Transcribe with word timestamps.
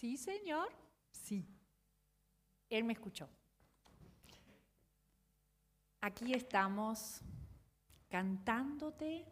Sí, 0.00 0.16
Señor. 0.16 0.72
Sí. 1.12 1.46
Él 2.70 2.84
me 2.84 2.94
escuchó. 2.94 3.28
Aquí 6.00 6.32
estamos 6.32 7.20
cantándote, 8.08 9.26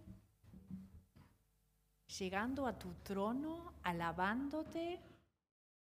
llegando 2.19 2.67
a 2.67 2.79
tu 2.79 2.93
trono, 2.97 3.73
alabándote, 3.83 5.01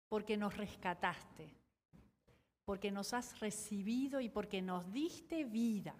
porque 0.08 0.36
nos 0.36 0.56
rescataste, 0.56 1.52
porque 2.64 2.92
nos 2.92 3.12
has 3.12 3.40
recibido 3.40 4.20
y 4.20 4.28
porque 4.28 4.62
nos 4.62 4.92
diste 4.92 5.42
vida. 5.42 5.96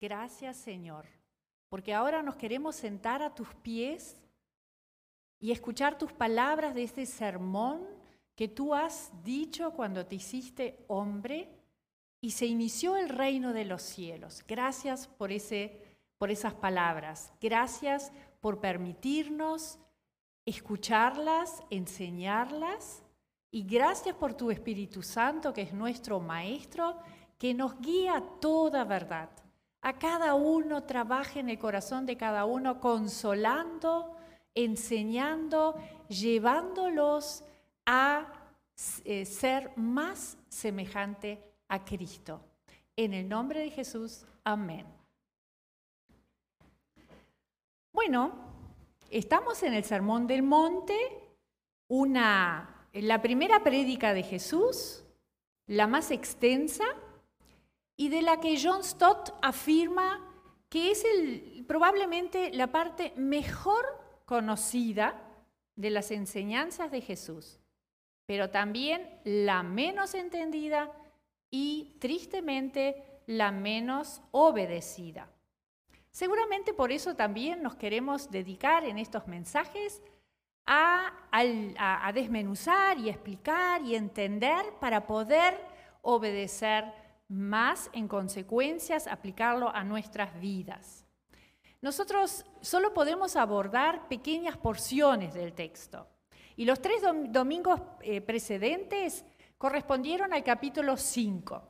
Gracias 0.00 0.56
Señor, 0.56 1.04
porque 1.68 1.92
ahora 1.92 2.22
nos 2.22 2.36
queremos 2.36 2.74
sentar 2.74 3.20
a 3.20 3.34
tus 3.34 3.54
pies 3.56 4.16
y 5.40 5.52
escuchar 5.52 5.98
tus 5.98 6.12
palabras 6.12 6.74
de 6.74 6.82
este 6.82 7.06
sermón 7.06 7.86
que 8.34 8.48
tú 8.48 8.74
has 8.74 9.10
dicho 9.24 9.72
cuando 9.72 10.06
te 10.06 10.16
hiciste 10.16 10.84
hombre 10.88 11.48
y 12.20 12.32
se 12.32 12.46
inició 12.46 12.96
el 12.96 13.08
reino 13.08 13.52
de 13.52 13.64
los 13.64 13.82
cielos. 13.82 14.44
Gracias 14.46 15.06
por, 15.06 15.32
ese, 15.32 15.82
por 16.18 16.30
esas 16.30 16.54
palabras. 16.54 17.32
Gracias 17.40 18.12
por 18.40 18.60
permitirnos 18.60 19.78
escucharlas, 20.44 21.62
enseñarlas. 21.70 23.02
Y 23.50 23.64
gracias 23.64 24.14
por 24.14 24.34
tu 24.34 24.50
Espíritu 24.50 25.02
Santo, 25.02 25.52
que 25.52 25.62
es 25.62 25.72
nuestro 25.72 26.20
Maestro, 26.20 26.96
que 27.38 27.54
nos 27.54 27.80
guía 27.80 28.22
toda 28.40 28.84
verdad. 28.84 29.30
A 29.80 29.98
cada 29.98 30.34
uno 30.34 30.82
trabaje 30.84 31.40
en 31.40 31.48
el 31.48 31.58
corazón 31.58 32.04
de 32.04 32.16
cada 32.16 32.44
uno, 32.44 32.80
consolando, 32.80 34.17
enseñando, 34.54 35.76
llevándolos 36.08 37.44
a 37.86 38.32
eh, 39.04 39.24
ser 39.24 39.72
más 39.76 40.38
semejante 40.48 41.42
a 41.68 41.84
Cristo. 41.84 42.40
En 42.96 43.14
el 43.14 43.28
nombre 43.28 43.60
de 43.60 43.70
Jesús, 43.70 44.24
amén. 44.44 44.86
Bueno, 47.92 48.32
estamos 49.10 49.62
en 49.62 49.74
el 49.74 49.84
Sermón 49.84 50.26
del 50.26 50.42
Monte, 50.42 50.96
una, 51.88 52.88
la 52.92 53.20
primera 53.22 53.62
prédica 53.62 54.14
de 54.14 54.22
Jesús, 54.22 55.04
la 55.66 55.86
más 55.86 56.10
extensa, 56.10 56.84
y 57.96 58.08
de 58.08 58.22
la 58.22 58.40
que 58.40 58.58
John 58.62 58.84
Stott 58.84 59.34
afirma 59.42 60.24
que 60.68 60.92
es 60.92 61.04
el, 61.04 61.64
probablemente 61.66 62.50
la 62.52 62.68
parte 62.68 63.12
mejor 63.16 63.84
conocida 64.28 65.18
de 65.74 65.88
las 65.88 66.10
enseñanzas 66.10 66.90
de 66.90 67.00
Jesús, 67.00 67.58
pero 68.26 68.50
también 68.50 69.08
la 69.24 69.62
menos 69.62 70.12
entendida 70.12 70.92
y 71.50 71.96
tristemente 71.98 73.22
la 73.24 73.52
menos 73.52 74.20
obedecida. 74.30 75.30
Seguramente 76.10 76.74
por 76.74 76.92
eso 76.92 77.16
también 77.16 77.62
nos 77.62 77.76
queremos 77.76 78.30
dedicar 78.30 78.84
en 78.84 78.98
estos 78.98 79.26
mensajes 79.26 80.02
a, 80.66 82.12
desmenuzar 82.12 82.98
y 82.98 83.08
explicar 83.08 83.80
y 83.80 83.94
entender 83.94 84.74
para 84.78 85.06
poder 85.06 85.58
obedecer 86.02 86.84
más 87.28 87.88
en 87.94 88.06
consecuencias, 88.06 89.06
aplicarlo 89.06 89.74
a 89.74 89.84
nuestras 89.84 90.38
vidas. 90.38 91.07
Nosotros 91.80 92.44
solo 92.60 92.92
podemos 92.92 93.36
abordar 93.36 94.08
pequeñas 94.08 94.56
porciones 94.56 95.34
del 95.34 95.52
texto. 95.52 96.08
Y 96.56 96.64
los 96.64 96.82
tres 96.82 97.02
domingos 97.28 97.80
eh, 98.00 98.20
precedentes 98.20 99.24
correspondieron 99.56 100.32
al 100.32 100.42
capítulo 100.42 100.96
5, 100.96 101.62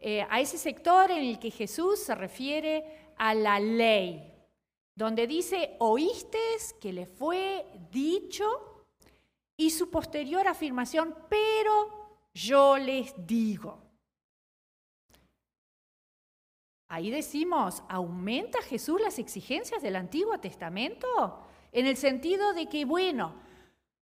eh, 0.00 0.26
a 0.28 0.40
ese 0.40 0.58
sector 0.58 1.10
en 1.10 1.24
el 1.24 1.38
que 1.38 1.50
Jesús 1.52 2.00
se 2.00 2.14
refiere 2.14 3.12
a 3.16 3.32
la 3.34 3.60
ley, 3.60 4.34
donde 4.94 5.28
dice, 5.28 5.76
oíste 5.78 6.38
que 6.80 6.92
le 6.92 7.06
fue 7.06 7.64
dicho, 7.90 8.44
y 9.56 9.70
su 9.70 9.90
posterior 9.90 10.48
afirmación, 10.48 11.14
pero 11.28 12.18
yo 12.34 12.76
les 12.78 13.14
digo. 13.24 13.91
Ahí 16.92 17.10
decimos, 17.10 17.82
¿aumenta 17.88 18.60
Jesús 18.60 19.00
las 19.00 19.18
exigencias 19.18 19.80
del 19.80 19.96
Antiguo 19.96 20.38
Testamento? 20.38 21.42
En 21.72 21.86
el 21.86 21.96
sentido 21.96 22.52
de 22.52 22.68
que, 22.68 22.84
bueno, 22.84 23.34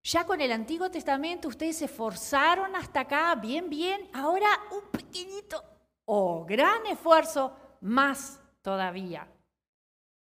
ya 0.02 0.26
con 0.26 0.40
el 0.40 0.50
Antiguo 0.50 0.90
Testamento 0.90 1.46
ustedes 1.46 1.76
se 1.76 1.84
esforzaron 1.84 2.74
hasta 2.74 3.02
acá, 3.02 3.32
bien, 3.36 3.70
bien, 3.70 4.10
ahora 4.12 4.48
un 4.72 4.90
pequeñito 4.90 5.62
o 6.04 6.44
gran 6.44 6.84
esfuerzo, 6.86 7.54
más 7.80 8.40
todavía, 8.60 9.32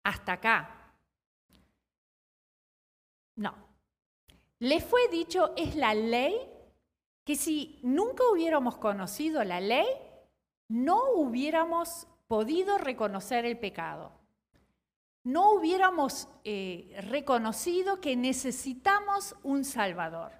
hasta 0.03 0.31
acá. 0.33 0.91
No. 3.35 3.53
Le 4.57 4.81
fue 4.81 5.07
dicho, 5.09 5.53
es 5.55 5.75
la 5.75 5.93
ley, 5.93 6.35
que 7.23 7.35
si 7.35 7.79
nunca 7.83 8.23
hubiéramos 8.33 8.77
conocido 8.77 9.43
la 9.43 9.59
ley, 9.59 9.85
no 10.67 11.11
hubiéramos 11.11 12.07
podido 12.27 12.77
reconocer 12.77 13.45
el 13.45 13.57
pecado 13.57 14.11
no 15.25 15.53
hubiéramos 15.53 16.29
eh, 16.43 16.95
reconocido 17.09 17.99
que 17.99 18.15
necesitamos 18.15 19.35
un 19.41 19.65
Salvador. 19.65 20.31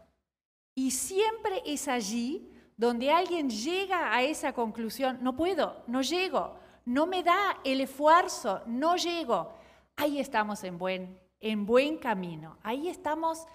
Y 0.76 0.92
siempre 0.92 1.64
es 1.66 1.88
allí 1.88 2.52
donde 2.78 3.10
alguien 3.10 3.50
llega 3.50 4.14
a 4.14 4.22
esa 4.22 4.54
conclusión, 4.54 5.18
no 5.22 5.36
puedo, 5.36 5.84
no 5.88 6.02
llego, 6.04 6.60
no 6.86 7.08
me 7.08 7.24
da 7.24 7.58
el 7.64 7.82
esfuerzo, 7.82 8.62
no 8.68 8.96
llego. 8.96 9.54
Ahí 9.96 10.20
estamos 10.20 10.64
en 10.64 10.78
buen, 10.78 11.20
en 11.40 11.66
buen 11.66 11.98
camino, 11.98 12.60
ahí 12.62 12.88
estamos 12.88 13.48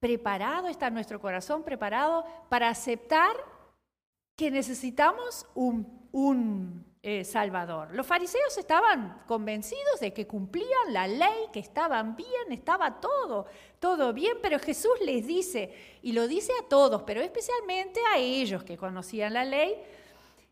preparados, 0.00 0.70
está 0.70 0.88
nuestro 0.88 1.20
corazón 1.20 1.64
preparado 1.64 2.24
para 2.48 2.70
aceptar 2.70 3.36
que 4.36 4.50
necesitamos 4.50 5.44
un, 5.54 6.08
un 6.12 6.87
eh, 7.10 7.24
Salvador. 7.24 7.88
Los 7.94 8.06
fariseos 8.06 8.58
estaban 8.58 9.22
convencidos 9.26 9.98
de 9.98 10.12
que 10.12 10.26
cumplían 10.26 10.92
la 10.92 11.06
ley, 11.06 11.46
que 11.50 11.60
estaban 11.60 12.14
bien, 12.14 12.50
estaba 12.50 13.00
todo, 13.00 13.46
todo 13.78 14.12
bien, 14.12 14.36
pero 14.42 14.58
Jesús 14.58 14.92
les 15.02 15.26
dice, 15.26 15.72
y 16.02 16.12
lo 16.12 16.28
dice 16.28 16.52
a 16.62 16.68
todos, 16.68 17.04
pero 17.04 17.22
especialmente 17.22 17.98
a 18.14 18.18
ellos 18.18 18.62
que 18.62 18.76
conocían 18.76 19.32
la 19.32 19.46
ley, 19.46 19.74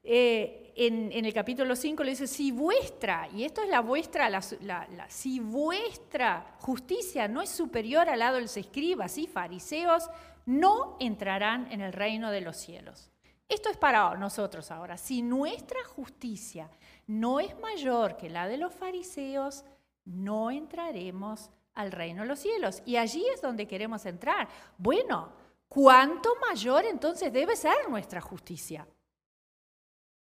eh, 0.03 0.73
en, 0.77 1.13
el 1.13 1.35
capítulo 1.35 1.77
5 1.77 2.03
le 2.03 2.13
dice, 2.13 2.27
si 2.27 2.53
vuestra, 2.53 3.29
y 3.35 3.45
esto 3.45 3.61
es 3.61 3.69
la 3.69 3.81
vuestra, 3.81 4.41
si 5.11 5.41
vuestra 5.41 6.57
justicia 6.61 7.29
no 7.29 7.43
es 7.43 7.51
superior 7.51 8.09
al 8.09 8.21
lado 8.21 8.37
de 8.37 8.43
los 8.43 8.57
escribas 8.57 9.19
y 9.19 9.27
fariseos, 9.27 10.09
no 10.47 10.97
entrarán 11.01 11.71
en 11.71 11.83
el 11.83 11.93
reino 11.93 12.31
de 12.31 12.41
los 12.41 12.57
cielos. 12.57 13.11
Esto 13.49 13.71
es 13.71 13.77
para 13.77 14.15
nosotros 14.17 14.71
ahora. 14.71 14.97
Si 14.97 15.23
nuestra 15.23 15.83
justicia 15.85 16.69
no 17.07 17.39
es 17.41 17.57
mayor 17.61 18.17
que 18.17 18.29
la 18.29 18.49
de 18.49 18.57
los 18.57 18.75
fariseos, 18.75 19.65
no 20.05 20.51
entraremos 20.51 21.51
al 21.75 21.93
reino 21.93 22.23
de 22.23 22.29
los 22.29 22.41
cielos. 22.41 22.83
Y 22.85 22.97
allí 22.97 23.25
es 23.33 23.41
donde 23.41 23.69
queremos 23.69 24.05
entrar. 24.07 24.49
Bueno, 24.79 25.31
¿cuánto 25.69 26.35
mayor 26.49 26.85
entonces 26.85 27.33
debe 27.33 27.55
ser 27.55 27.89
nuestra 27.89 28.21
justicia? 28.21 28.87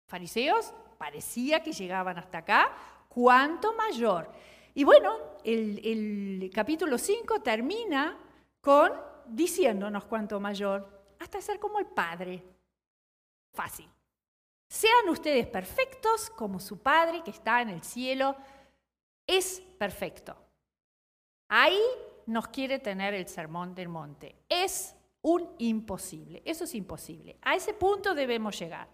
Fariseos 0.08 0.74
parecía 0.98 1.62
que 1.62 1.74
llegaban 1.74 2.18
hasta 2.18 2.40
acá. 2.40 2.72
¿Cuánto 3.10 3.74
mayor? 3.74 4.32
Y 4.74 4.84
bueno, 4.84 5.18
el, 5.44 6.50
capítulo 6.54 6.98
5 6.98 7.42
termina 7.42 8.18
con 8.62 8.94
diciéndonos 9.26 10.06
cuánto 10.06 10.40
mayor, 10.40 11.16
hasta 11.20 11.42
ser 11.42 11.60
como 11.60 11.80
el 11.80 11.88
Padre. 11.88 12.44
Fácil. 13.54 13.90
Sean 14.68 15.10
ustedes 15.10 15.48
perfectos 15.48 16.30
como 16.30 16.60
su 16.60 16.82
Padre 16.82 17.24
que 17.24 17.32
está 17.32 17.62
en 17.62 17.70
el 17.70 17.84
cielo 17.84 18.36
es 19.28 19.62
perfecto. 19.78 20.36
Ahí 21.50 21.82
nos 22.26 22.48
quiere 22.48 22.80
tener 22.80 23.14
el 23.14 23.28
sermón 23.28 23.76
del 23.76 23.90
monte. 23.90 24.36
Es 24.48 24.96
un 25.22 25.50
imposible. 25.58 26.42
Eso 26.46 26.64
es 26.64 26.76
imposible. 26.76 27.38
A 27.42 27.56
ese 27.56 27.74
punto 27.74 28.14
debemos 28.16 28.58
llegar. 28.60 28.88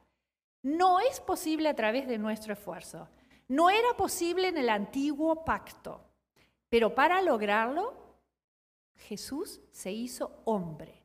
No 0.64 1.00
es 1.00 1.20
posible 1.22 1.70
a 1.70 1.76
través 1.76 2.08
de 2.08 2.18
nuestro 2.18 2.54
esfuerzo. 2.54 3.08
No 3.48 3.70
era 3.70 3.94
posible 3.96 4.48
en 4.48 4.58
el 4.58 4.70
antiguo 4.70 5.46
pacto. 5.46 6.04
Pero 6.70 6.94
para 6.94 7.22
lograrlo, 7.22 7.94
Jesús 8.96 9.62
se 9.72 9.92
hizo 9.92 10.42
hombre. 10.46 11.04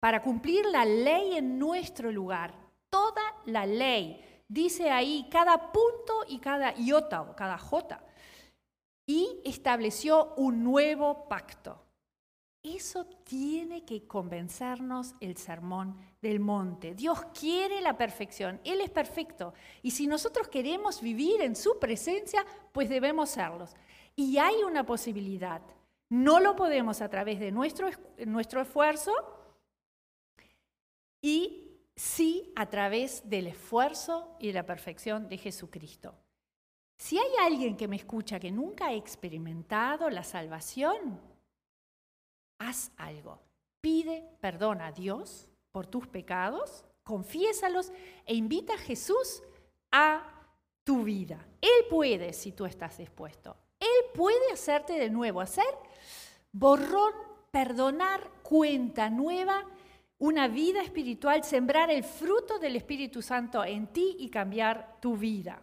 Para 0.00 0.22
cumplir 0.22 0.64
la 0.66 0.84
ley 0.84 1.36
en 1.36 1.58
nuestro 1.58 2.10
lugar, 2.10 2.54
la 3.46 3.66
ley. 3.66 4.42
Dice 4.48 4.90
ahí 4.90 5.28
cada 5.30 5.72
punto 5.72 6.24
y 6.28 6.38
cada 6.38 6.74
iota 6.74 7.22
o 7.22 7.36
cada 7.36 7.58
jota. 7.58 8.04
Y 9.06 9.40
estableció 9.44 10.34
un 10.36 10.64
nuevo 10.64 11.28
pacto. 11.28 11.80
Eso 12.62 13.06
tiene 13.24 13.86
que 13.86 14.06
convencernos 14.06 15.14
el 15.20 15.38
sermón 15.38 15.96
del 16.20 16.40
monte. 16.40 16.94
Dios 16.94 17.24
quiere 17.38 17.80
la 17.80 17.96
perfección, 17.96 18.60
Él 18.64 18.82
es 18.82 18.90
perfecto. 18.90 19.54
Y 19.82 19.92
si 19.92 20.06
nosotros 20.06 20.48
queremos 20.48 21.00
vivir 21.00 21.40
en 21.40 21.56
su 21.56 21.78
presencia, 21.78 22.44
pues 22.72 22.90
debemos 22.90 23.30
serlos. 23.30 23.74
Y 24.14 24.36
hay 24.36 24.62
una 24.62 24.84
posibilidad. 24.84 25.62
No 26.10 26.38
lo 26.38 26.54
podemos 26.54 27.00
a 27.00 27.08
través 27.08 27.40
de 27.40 27.50
nuestro, 27.50 27.88
nuestro 28.26 28.60
esfuerzo 28.60 29.12
y 31.22 31.59
sí 32.00 32.50
a 32.56 32.64
través 32.64 33.28
del 33.28 33.48
esfuerzo 33.48 34.34
y 34.38 34.46
de 34.46 34.52
la 34.54 34.64
perfección 34.64 35.28
de 35.28 35.36
Jesucristo. 35.36 36.14
Si 36.96 37.18
hay 37.18 37.30
alguien 37.44 37.76
que 37.76 37.88
me 37.88 37.96
escucha 37.96 38.40
que 38.40 38.50
nunca 38.50 38.86
ha 38.86 38.94
experimentado 38.94 40.08
la 40.08 40.24
salvación, 40.24 41.20
haz 42.58 42.90
algo. 42.96 43.38
Pide 43.82 44.24
perdón 44.40 44.80
a 44.80 44.92
Dios 44.92 45.46
por 45.72 45.86
tus 45.86 46.06
pecados, 46.06 46.86
confiésalos 47.02 47.92
e 48.24 48.34
invita 48.34 48.74
a 48.74 48.78
Jesús 48.78 49.42
a 49.92 50.22
tu 50.84 51.04
vida. 51.04 51.46
Él 51.60 51.84
puede 51.90 52.32
si 52.32 52.52
tú 52.52 52.64
estás 52.64 52.96
dispuesto. 52.96 53.58
Él 53.78 54.10
puede 54.14 54.52
hacerte 54.52 54.94
de 54.94 55.10
nuevo, 55.10 55.42
hacer 55.42 55.68
borrón, 56.50 57.12
perdonar, 57.50 58.26
cuenta 58.42 59.10
nueva, 59.10 59.66
una 60.20 60.48
vida 60.48 60.82
espiritual, 60.82 61.42
sembrar 61.44 61.90
el 61.90 62.04
fruto 62.04 62.58
del 62.58 62.76
Espíritu 62.76 63.22
Santo 63.22 63.64
en 63.64 63.86
ti 63.86 64.16
y 64.18 64.28
cambiar 64.28 64.98
tu 65.00 65.16
vida. 65.16 65.62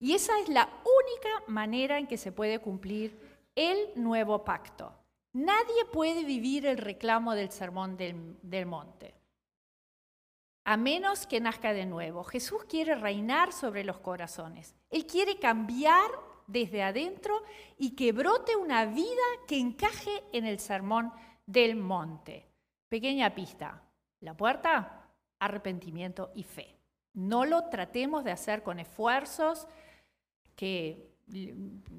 Y 0.00 0.12
esa 0.12 0.38
es 0.40 0.48
la 0.48 0.64
única 0.64 1.44
manera 1.46 1.98
en 1.98 2.08
que 2.08 2.18
se 2.18 2.32
puede 2.32 2.58
cumplir 2.58 3.18
el 3.54 3.78
nuevo 3.94 4.44
pacto. 4.44 4.92
Nadie 5.32 5.84
puede 5.92 6.24
vivir 6.24 6.66
el 6.66 6.78
reclamo 6.78 7.34
del 7.34 7.52
sermón 7.52 7.96
del, 7.96 8.66
monte, 8.66 9.14
a 10.64 10.76
menos 10.76 11.26
que 11.26 11.40
nazca 11.40 11.72
de 11.72 11.86
nuevo. 11.86 12.24
Jesús 12.24 12.64
quiere 12.64 12.96
reinar 12.96 13.52
sobre 13.52 13.84
los 13.84 14.00
corazones. 14.00 14.74
Él 14.90 15.06
quiere 15.06 15.38
cambiar 15.38 16.10
desde 16.48 16.82
adentro 16.82 17.40
y 17.78 17.94
que 17.94 18.10
brote 18.10 18.56
una 18.56 18.84
vida 18.84 19.22
que 19.46 19.58
encaje 19.58 20.24
en 20.32 20.44
el 20.44 20.58
sermón 20.58 21.12
del 21.46 21.76
monte. 21.76 22.55
Pequeña 22.96 23.34
pista. 23.34 23.82
La 24.20 24.34
puerta, 24.34 25.06
arrepentimiento 25.38 26.32
y 26.34 26.44
fe. 26.44 26.78
No 27.12 27.44
lo 27.44 27.68
tratemos 27.68 28.24
de 28.24 28.30
hacer 28.30 28.62
con 28.62 28.80
esfuerzos 28.80 29.68
que 30.54 31.12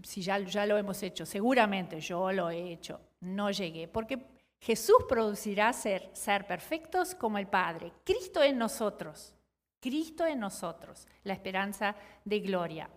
si 0.01 0.21
ya, 0.23 0.39
ya 0.39 0.65
lo 0.65 0.75
hemos 0.75 1.03
hecho, 1.03 1.23
seguramente 1.23 1.99
yo 1.99 2.31
lo 2.31 2.49
he 2.49 2.71
hecho, 2.71 2.99
no 3.19 3.51
llegué, 3.51 3.87
porque 3.87 4.25
Jesús 4.59 5.05
producirá 5.07 5.71
ser, 5.71 6.09
ser 6.13 6.47
perfectos 6.47 7.13
como 7.13 7.37
el 7.37 7.45
Padre, 7.45 7.93
Cristo 8.03 8.41
en 8.41 8.57
nosotros, 8.57 9.35
Cristo 9.79 10.25
en 10.25 10.39
nosotros, 10.39 11.07
la 11.21 11.33
esperanza 11.33 11.95
de 12.25 12.39
gloria. 12.39 12.89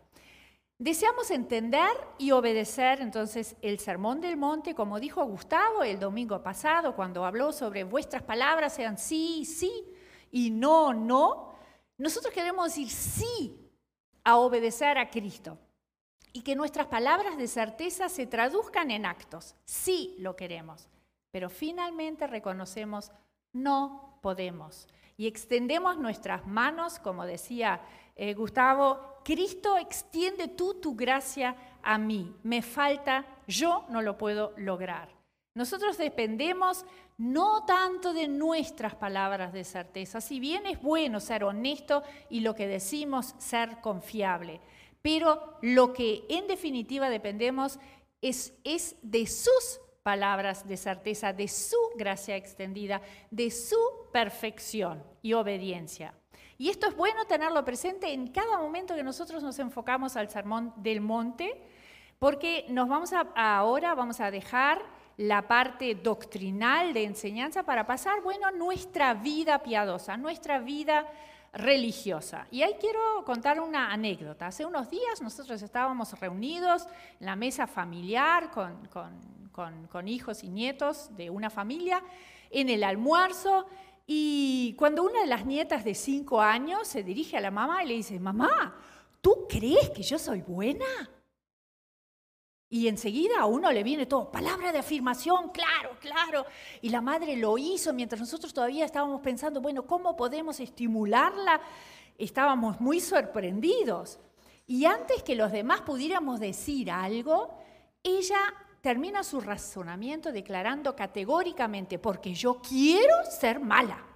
Deseamos 0.80 1.30
entender 1.30 1.90
y 2.16 2.30
obedecer 2.30 3.02
entonces 3.02 3.54
el 3.60 3.78
sermón 3.80 4.22
del 4.22 4.38
monte, 4.38 4.74
como 4.74 4.98
dijo 4.98 5.22
Gustavo 5.26 5.82
el 5.82 6.00
domingo 6.00 6.42
pasado, 6.42 6.96
cuando 6.96 7.26
habló 7.26 7.52
sobre 7.52 7.84
vuestras 7.84 8.22
palabras 8.22 8.76
sean 8.76 8.96
sí, 8.96 9.44
sí 9.44 9.70
y 10.32 10.48
no, 10.48 10.94
no. 10.94 11.54
Nosotros 11.98 12.32
queremos 12.32 12.64
decir 12.68 12.88
sí 12.88 13.70
a 14.24 14.38
obedecer 14.38 14.96
a 14.96 15.10
Cristo 15.10 15.58
y 16.32 16.40
que 16.40 16.56
nuestras 16.56 16.86
palabras 16.86 17.36
de 17.36 17.46
certeza 17.46 18.08
se 18.08 18.26
traduzcan 18.26 18.90
en 18.90 19.04
actos. 19.04 19.56
Sí 19.66 20.16
lo 20.18 20.34
queremos, 20.34 20.88
pero 21.30 21.50
finalmente 21.50 22.26
reconocemos 22.26 23.12
no 23.52 24.18
podemos 24.22 24.88
y 25.18 25.26
extendemos 25.26 25.98
nuestras 25.98 26.46
manos, 26.46 26.98
como 26.98 27.26
decía 27.26 27.82
eh, 28.20 28.34
Gustavo, 28.34 29.22
Cristo 29.24 29.78
extiende 29.78 30.48
tú 30.48 30.74
tu 30.74 30.94
gracia 30.94 31.56
a 31.82 31.96
mí, 31.96 32.36
me 32.42 32.60
falta, 32.60 33.24
yo 33.48 33.86
no 33.88 34.02
lo 34.02 34.18
puedo 34.18 34.52
lograr. 34.58 35.08
Nosotros 35.54 35.96
dependemos 35.96 36.84
no 37.16 37.64
tanto 37.64 38.12
de 38.12 38.28
nuestras 38.28 38.94
palabras 38.94 39.54
de 39.54 39.64
certeza, 39.64 40.20
si 40.20 40.38
bien 40.38 40.66
es 40.66 40.82
bueno 40.82 41.18
ser 41.18 41.44
honesto 41.44 42.02
y 42.28 42.40
lo 42.40 42.54
que 42.54 42.66
decimos 42.66 43.34
ser 43.38 43.80
confiable, 43.80 44.60
pero 45.00 45.56
lo 45.62 45.94
que 45.94 46.24
en 46.28 46.46
definitiva 46.46 47.08
dependemos 47.08 47.78
es, 48.20 48.52
es 48.64 48.96
de 49.00 49.26
sus 49.26 49.80
palabras 50.02 50.68
de 50.68 50.76
certeza, 50.76 51.32
de 51.32 51.48
su 51.48 51.78
gracia 51.96 52.36
extendida, 52.36 53.00
de 53.30 53.50
su 53.50 53.78
perfección 54.12 55.02
y 55.22 55.32
obediencia. 55.32 56.19
Y 56.60 56.68
esto 56.68 56.86
es 56.86 56.94
bueno 56.94 57.24
tenerlo 57.24 57.64
presente 57.64 58.12
en 58.12 58.26
cada 58.26 58.58
momento 58.58 58.94
que 58.94 59.02
nosotros 59.02 59.42
nos 59.42 59.58
enfocamos 59.58 60.14
al 60.16 60.28
sermón 60.28 60.74
del 60.76 61.00
monte, 61.00 61.58
porque 62.18 62.66
nos 62.68 62.86
vamos 62.86 63.14
a, 63.14 63.20
ahora 63.34 63.94
vamos 63.94 64.20
a 64.20 64.30
dejar 64.30 64.82
la 65.16 65.48
parte 65.48 65.94
doctrinal 65.94 66.92
de 66.92 67.04
enseñanza 67.04 67.62
para 67.62 67.86
pasar, 67.86 68.20
bueno, 68.20 68.50
nuestra 68.50 69.14
vida 69.14 69.62
piadosa, 69.62 70.18
nuestra 70.18 70.58
vida 70.58 71.10
religiosa. 71.54 72.46
Y 72.50 72.60
ahí 72.60 72.76
quiero 72.78 73.24
contar 73.24 73.58
una 73.58 73.90
anécdota. 73.90 74.48
Hace 74.48 74.66
unos 74.66 74.90
días 74.90 75.22
nosotros 75.22 75.62
estábamos 75.62 76.12
reunidos 76.20 76.86
en 77.20 77.24
la 77.24 77.36
mesa 77.36 77.66
familiar 77.66 78.50
con, 78.50 78.86
con, 79.88 80.08
hijos 80.08 80.44
y 80.44 80.50
nietos 80.50 81.08
de 81.16 81.30
una 81.30 81.48
familia 81.48 82.02
en 82.50 82.68
el 82.68 82.84
almuerzo 82.84 83.66
y 84.12 84.74
cuando 84.76 85.04
una 85.04 85.20
de 85.20 85.28
las 85.28 85.46
nietas 85.46 85.84
de 85.84 85.94
cinco 85.94 86.40
años 86.40 86.88
se 86.88 87.04
dirige 87.04 87.36
a 87.36 87.40
la 87.40 87.52
mamá 87.52 87.84
y 87.84 87.86
le 87.86 87.94
dice, 87.94 88.18
mamá, 88.18 88.74
¿tú 89.20 89.46
crees 89.48 89.90
que 89.90 90.02
yo 90.02 90.18
soy 90.18 90.42
buena? 90.42 90.84
Y 92.68 92.88
enseguida 92.88 93.38
a 93.38 93.46
uno 93.46 93.70
le 93.70 93.84
viene 93.84 94.06
todo, 94.06 94.32
palabra 94.32 94.72
de 94.72 94.80
afirmación, 94.80 95.50
claro, 95.50 95.96
claro. 96.00 96.44
Y 96.82 96.88
la 96.88 97.00
madre 97.00 97.36
lo 97.36 97.56
hizo 97.56 97.92
mientras 97.92 98.20
nosotros 98.20 98.52
todavía 98.52 98.84
estábamos 98.84 99.20
pensando, 99.20 99.60
bueno, 99.60 99.86
¿cómo 99.86 100.16
podemos 100.16 100.58
estimularla? 100.58 101.60
Estábamos 102.18 102.80
muy 102.80 102.98
sorprendidos. 102.98 104.18
Y 104.66 104.86
antes 104.86 105.22
que 105.22 105.36
los 105.36 105.52
demás 105.52 105.82
pudiéramos 105.82 106.40
decir 106.40 106.90
algo, 106.90 107.56
ella 108.02 108.40
termina 108.80 109.22
su 109.22 109.40
razonamiento 109.40 110.32
declarando 110.32 110.96
categóricamente, 110.96 111.98
porque 111.98 112.34
yo 112.34 112.60
quiero 112.60 113.14
ser 113.24 113.60
mala. 113.60 114.06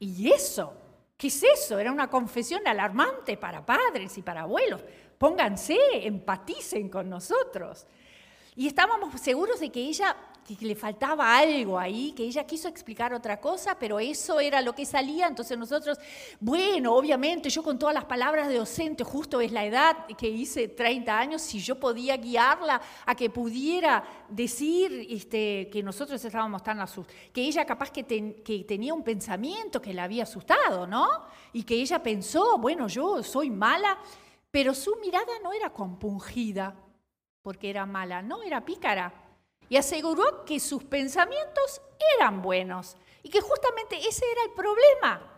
Y 0.00 0.30
eso, 0.30 0.74
¿qué 1.16 1.28
es 1.28 1.42
eso? 1.42 1.78
Era 1.78 1.92
una 1.92 2.10
confesión 2.10 2.66
alarmante 2.66 3.36
para 3.36 3.64
padres 3.64 4.18
y 4.18 4.22
para 4.22 4.42
abuelos 4.42 4.82
pónganse, 5.18 5.78
empaticen 6.06 6.88
con 6.88 7.08
nosotros. 7.08 7.86
Y 8.56 8.66
estábamos 8.66 9.18
seguros 9.20 9.60
de 9.60 9.70
que 9.70 9.80
ella 9.80 10.14
que 10.44 10.56
le 10.60 10.74
faltaba 10.74 11.36
algo 11.36 11.78
ahí, 11.78 12.12
que 12.12 12.22
ella 12.24 12.44
quiso 12.44 12.68
explicar 12.68 13.14
otra 13.14 13.40
cosa, 13.40 13.78
pero 13.78 13.98
eso 13.98 14.40
era 14.40 14.60
lo 14.60 14.74
que 14.74 14.84
salía. 14.84 15.26
Entonces 15.26 15.56
nosotros, 15.56 15.98
bueno, 16.38 16.94
obviamente 16.94 17.48
yo 17.50 17.62
con 17.62 17.78
todas 17.78 17.94
las 17.94 18.04
palabras 18.04 18.48
de 18.48 18.58
docente, 18.58 19.04
justo 19.04 19.40
es 19.40 19.52
la 19.52 19.64
edad 19.64 20.06
que 20.18 20.28
hice 20.28 20.68
30 20.68 21.18
años, 21.18 21.42
si 21.42 21.60
yo 21.60 21.80
podía 21.80 22.16
guiarla 22.16 22.80
a 23.06 23.14
que 23.14 23.30
pudiera 23.30 24.04
decir 24.28 25.06
este, 25.08 25.68
que 25.72 25.82
nosotros 25.82 26.22
estábamos 26.24 26.62
tan 26.62 26.80
asustados, 26.80 27.20
que 27.32 27.42
ella 27.42 27.64
capaz 27.64 27.90
que, 27.90 28.04
que 28.04 28.64
tenía 28.64 28.92
un 28.92 29.02
pensamiento 29.02 29.80
que 29.80 29.94
la 29.94 30.04
había 30.04 30.24
asustado, 30.24 30.86
¿no? 30.86 31.08
Y 31.52 31.62
que 31.62 31.74
ella 31.74 32.02
pensó, 32.02 32.58
bueno, 32.58 32.86
yo 32.88 33.22
soy 33.22 33.50
mala 33.50 33.98
pero 34.54 34.72
su 34.72 34.94
mirada 35.00 35.32
no 35.42 35.52
era 35.52 35.70
compungida 35.70 36.76
porque 37.42 37.68
era 37.68 37.86
mala, 37.86 38.22
no, 38.22 38.40
era 38.44 38.64
pícara. 38.64 39.12
Y 39.68 39.76
aseguró 39.76 40.44
que 40.44 40.60
sus 40.60 40.84
pensamientos 40.84 41.80
eran 42.18 42.42
buenos 42.42 42.96
y 43.22 43.30
que 43.30 43.40
justamente 43.40 43.96
ese 44.06 44.24
era 44.30 44.42
el 44.44 44.50
problema. 44.52 45.30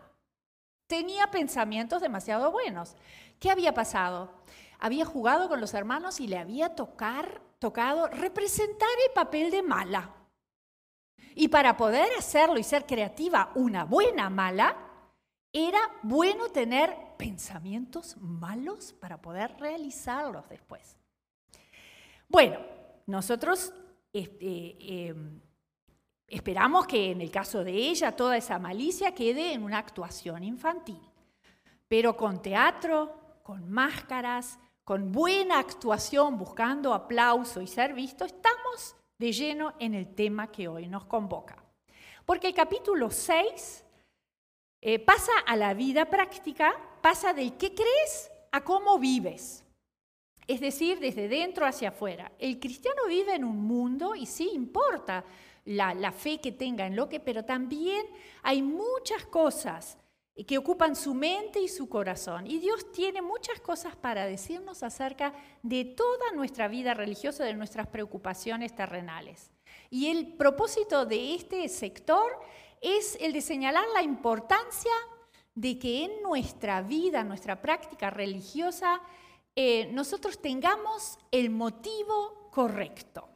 Tenía 0.87 1.31
pensamientos 1.31 2.01
demasiado 2.01 2.51
buenos. 2.51 2.95
¿Qué 3.41 3.51
había 3.51 3.75
pasado? 3.75 4.31
Había 4.79 5.05
jugado 5.05 5.49
con 5.49 5.61
los 5.61 5.75
hermanos 5.75 6.21
y 6.21 6.27
le 6.27 6.39
había 6.39 6.75
tocar, 6.75 7.41
tocado 7.59 8.09
representar 8.09 8.89
el 9.07 9.13
papel 9.13 9.51
de 9.51 9.63
mala. 9.63 10.13
Y 11.35 11.49
para 11.49 11.77
poder 11.77 12.09
hacerlo 12.19 12.59
y 12.59 12.63
ser 12.63 12.87
creativa 12.87 13.51
una 13.55 13.85
buena 13.85 14.31
mala, 14.31 14.77
era 15.53 15.81
bueno 16.03 16.49
tener 16.49 16.97
pensamientos 17.17 18.17
malos 18.19 18.93
para 18.93 19.21
poder 19.21 19.57
realizarlos 19.59 20.49
después. 20.49 20.97
Bueno, 22.29 22.59
nosotros 23.07 23.73
este, 24.19 25.09
em, 25.09 25.41
esperamos 26.27 26.87
que 26.87 27.11
en 27.11 27.21
el 27.21 27.31
caso 27.31 27.63
de 27.63 27.73
ella 27.73 28.17
toda 28.17 28.37
esa 28.37 28.59
malicia 28.59 29.15
quede 29.15 29.53
en 29.53 29.63
una 29.63 29.79
actuación 29.79 30.43
infantil, 30.43 31.01
pero 31.87 32.17
con 32.17 32.41
teatro, 32.41 33.41
con 33.43 33.71
máscaras, 33.71 34.59
con 34.85 35.13
buena 35.13 35.59
actuación, 35.59 36.39
buscando 36.39 36.95
aplauso 36.95 37.61
y 37.61 37.67
ser 37.67 37.93
visto, 37.93 38.25
estamos 38.25 38.97
de 39.19 39.33
lleno 39.33 39.75
en 39.79 39.95
el 39.95 40.15
tema 40.15 40.51
que 40.51 40.69
hoy 40.69 40.89
nos 40.89 41.05
convoca. 41.05 41.63
Porque 42.25 42.49
el 42.49 42.55
capítulo 42.55 43.11
6 43.11 43.85
eh, 44.81 44.99
pasa 44.99 45.33
a 45.47 45.57
la 45.57 45.75
vida 45.75 46.07
práctica, 46.07 46.75
pasa 47.03 47.33
del 47.35 47.57
qué 47.57 47.75
crees 47.75 48.31
a 48.53 48.63
cómo 48.63 48.99
vives. 48.99 49.66
Es 50.47 50.61
decir, 50.61 51.01
desde 51.01 51.29
dentro 51.29 51.67
hacia 51.67 51.89
afuera. 51.89 52.31
El 52.39 52.61
cristiano 52.61 53.03
vive 53.09 53.35
en 53.35 53.45
un 53.45 53.57
mundo 53.57 54.15
y 54.15 54.27
sí 54.27 54.51
importa 54.55 55.25
la, 55.65 56.13
fe 56.13 56.41
que 56.41 56.53
tenga 56.53 56.87
en 56.87 56.95
lo 56.95 57.09
que, 57.09 57.19
pero 57.19 57.45
también 57.45 58.07
hay 58.43 58.63
muchas 58.63 59.27
cosas 59.27 59.99
que 60.47 60.59
ocupan 60.59 60.95
su 60.95 61.15
mente 61.15 61.61
y 61.61 61.69
su 61.69 61.89
corazón. 61.89 62.47
Y 62.47 62.59
Dios 62.59 62.93
tiene 62.93 63.23
muchas 63.23 63.61
cosas 63.61 63.97
para 63.97 64.27
decirnos 64.27 64.83
acerca 64.83 65.33
de 65.63 65.85
toda 65.85 66.33
nuestra 66.35 66.69
vida 66.69 66.95
religiosa, 66.95 67.43
de 67.45 67.55
nuestras 67.55 67.89
preocupaciones 67.89 68.75
terrenales. 68.75 69.51
Y 69.91 70.09
el 70.09 70.35
propósito 70.35 71.07
de 71.07 71.35
este 71.35 71.69
sector 71.69 72.39
es 72.81 73.17
el 73.21 73.33
de 73.33 73.41
señalar 73.41 73.87
la 73.95 74.03
importancia 74.03 74.93
de 75.55 75.79
que 75.79 76.05
en 76.05 76.23
nuestra 76.23 76.83
vida, 76.83 77.25
nuestra 77.25 77.63
práctica 77.63 78.11
religiosa, 78.11 79.01
eh, 79.57 79.89
nosotros 79.91 80.41
tengamos 80.41 81.19
el 81.31 81.51
motivo 81.51 82.51
correcto. 82.53 83.29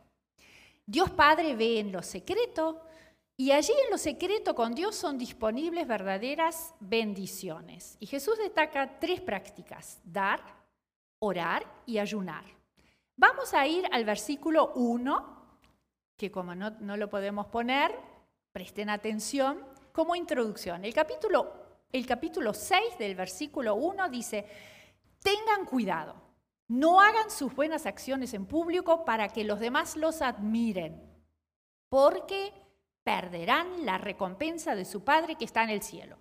Dios 0.87 1.11
Padre 1.11 1.57
ve 1.57 1.81
en 1.81 1.93
lo 1.93 2.03
secreto 2.03 2.83
y 3.37 3.53
allí 3.53 3.73
en 3.85 3.91
lo 3.91 3.97
secreto 3.97 4.55
con 4.55 4.75
Dios 4.75 4.95
son 4.95 5.17
disponibles 5.17 5.89
verdaderas 5.89 6.75
bendiciones. 6.79 7.97
Y 7.99 8.07
Jesús 8.07 8.37
destaca 8.37 8.99
tres 9.01 9.23
prácticas, 9.23 9.99
dar, 10.05 10.43
orar 11.21 11.65
y 11.87 11.97
ayunar. 11.97 12.45
Vamos 13.17 13.55
a 13.55 13.67
ir 13.67 13.87
al 13.93 14.05
versículo 14.05 14.73
1, 14.75 15.59
que 16.19 16.31
como 16.31 16.55
no, 16.55 16.97
lo 16.99 17.09
podemos 17.09 17.47
poner, 17.47 17.95
presten 18.53 18.91
atención, 18.91 19.65
como 19.93 20.15
introducción. 20.15 20.85
El 20.85 20.93
capítulo, 20.93 21.51
el 21.93 22.05
capítulo 22.05 22.53
6 22.53 22.99
del 22.99 23.15
versículo 23.15 23.75
1 23.77 24.09
dice, 24.11 24.45
tengan 25.23 25.65
cuidado, 25.65 26.17
no 26.69 27.01
hagan 27.01 27.31
sus 27.31 27.55
buenas 27.55 27.87
acciones 27.87 28.35
en 28.35 28.47
público 28.47 29.05
para 29.05 29.29
que 29.29 29.45
los 29.45 29.61
demás 29.61 29.97
los 29.97 30.23
admiren, 30.23 31.03
porque 31.89 32.53
perderán 33.03 33.85
la 33.85 33.99
recompensa 33.99 34.75
de 34.75 34.85
su 34.85 35.03
Padre 35.03 35.37
que 35.37 35.45
está 35.45 35.65
en 35.65 35.71
el 35.71 35.83
cielo. 35.83 36.19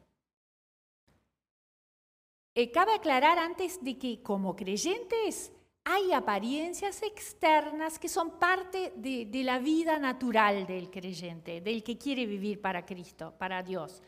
Eh, 2.55 2.71
cabe 2.71 2.93
aclarar 2.93 3.37
antes 3.37 3.83
de 3.83 3.97
que 3.97 4.21
como 4.23 4.55
creyentes 4.55 5.51
hay 5.85 6.11
apariencias 6.11 7.01
externas 7.03 7.97
que 7.97 8.09
son 8.09 8.37
parte 8.37 8.93
de, 8.95 9.29
la 9.43 9.59
vida 9.59 9.97
natural 9.97 10.67
del 10.67 10.91
creyente, 10.91 11.61
del 11.61 11.83
que 11.83 11.97
quiere 11.97 12.25
vivir 12.25 12.61
para 12.61 12.85
Cristo, 12.85 13.33
para 13.37 13.63
Dios. 13.63 14.01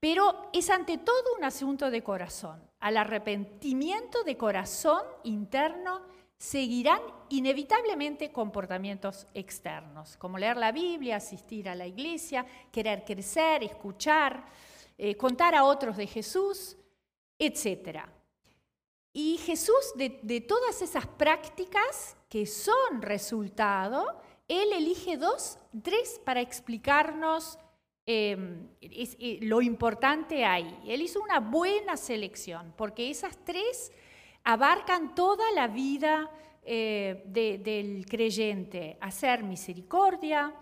Pero 0.00 0.48
es 0.54 0.70
ante 0.70 0.98
todo 0.98 1.36
un 1.36 1.44
asunto 1.44 1.90
de 1.90 2.02
corazón. 2.02 2.60
Al 2.80 2.96
arrepentimiento 2.96 4.24
de 4.24 4.38
corazón 4.38 5.02
interno 5.24 6.00
seguirán 6.38 7.02
inevitablemente 7.28 8.32
comportamientos 8.32 9.26
externos, 9.34 10.16
como 10.16 10.38
leer 10.38 10.56
la 10.56 10.72
Biblia, 10.72 11.16
asistir 11.16 11.68
a 11.68 11.74
la 11.74 11.86
iglesia, 11.86 12.46
querer 12.72 13.04
crecer, 13.04 13.62
escuchar, 13.62 14.46
eh, 14.96 15.16
contar 15.16 15.54
a 15.54 15.64
otros 15.64 15.98
de 15.98 16.06
Jesús, 16.06 16.78
etc. 17.38 18.00
Y 19.12 19.36
Jesús, 19.36 19.92
de, 19.96 20.40
todas 20.40 20.80
esas 20.80 21.06
prácticas 21.06 22.16
que 22.30 22.46
son 22.46 23.02
resultado, 23.02 24.06
Él 24.48 24.72
elige 24.72 25.18
dos, 25.18 25.58
tres 25.82 26.20
para 26.24 26.40
explicarnos 26.40 27.58
em, 28.06 28.68
eh, 28.80 29.38
lo 29.42 29.62
importante 29.62 30.44
ahí. 30.44 30.80
Él 30.86 31.02
hizo 31.02 31.22
una 31.22 31.40
buena 31.40 31.96
selección, 31.96 32.74
porque 32.76 33.10
esas 33.10 33.36
tres 33.44 33.92
abarcan 34.44 35.14
toda 35.14 35.50
la 35.52 35.68
vida 35.68 36.30
eh, 36.62 37.22
del 37.26 38.06
creyente, 38.06 38.98
hacer 39.00 39.42
misericordia, 39.42 40.54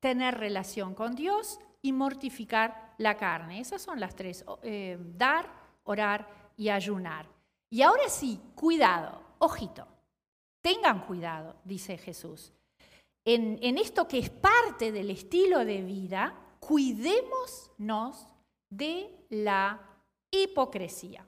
tener 0.00 0.38
relación 0.38 0.94
con 0.94 1.14
Dios 1.14 1.58
y 1.80 1.92
mortificar 1.92 2.94
la 2.98 3.16
carne. 3.16 3.60
Esas 3.60 3.82
son 3.82 3.98
las 3.98 4.14
tres, 4.14 4.44
eh, 4.62 4.98
dar, 5.16 5.50
orar 5.84 6.28
y 6.56 6.68
ayunar. 6.68 7.28
Y 7.70 7.82
ahora 7.82 8.08
sí, 8.08 8.40
cuidado, 8.54 9.20
ojito, 9.38 9.86
tengan 10.60 11.06
cuidado, 11.06 11.56
dice 11.64 11.98
Jesús. 11.98 12.52
En 13.24 13.78
esto 13.78 14.08
que 14.08 14.18
es 14.18 14.30
parte 14.30 14.90
del 14.90 15.10
estilo 15.10 15.64
de 15.64 15.82
vida, 15.82 16.41
cuidémonos 16.62 18.28
de 18.70 19.26
la 19.30 19.80
hipocresía. 20.30 21.26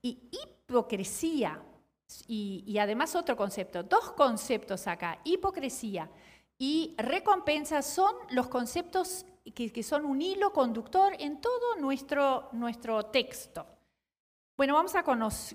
Y 0.00 0.30
hipocresía, 0.32 1.62
y, 2.26 2.78
además 2.78 3.14
otro 3.14 3.36
concepto, 3.36 3.82
dos 3.82 4.12
conceptos 4.12 4.86
acá, 4.86 5.20
hipocresía 5.24 6.10
y 6.58 6.94
recompensa 6.96 7.82
son 7.82 8.14
los 8.30 8.48
conceptos 8.48 9.26
que, 9.54 9.70
que, 9.70 9.82
son 9.82 10.06
un 10.06 10.22
hilo 10.22 10.52
conductor 10.52 11.12
en 11.18 11.40
todo 11.40 11.76
nuestro, 11.76 12.48
nuestro 12.52 13.06
texto. 13.06 13.66
Bueno, 14.56 14.74
vamos 14.74 14.94
a 14.94 15.04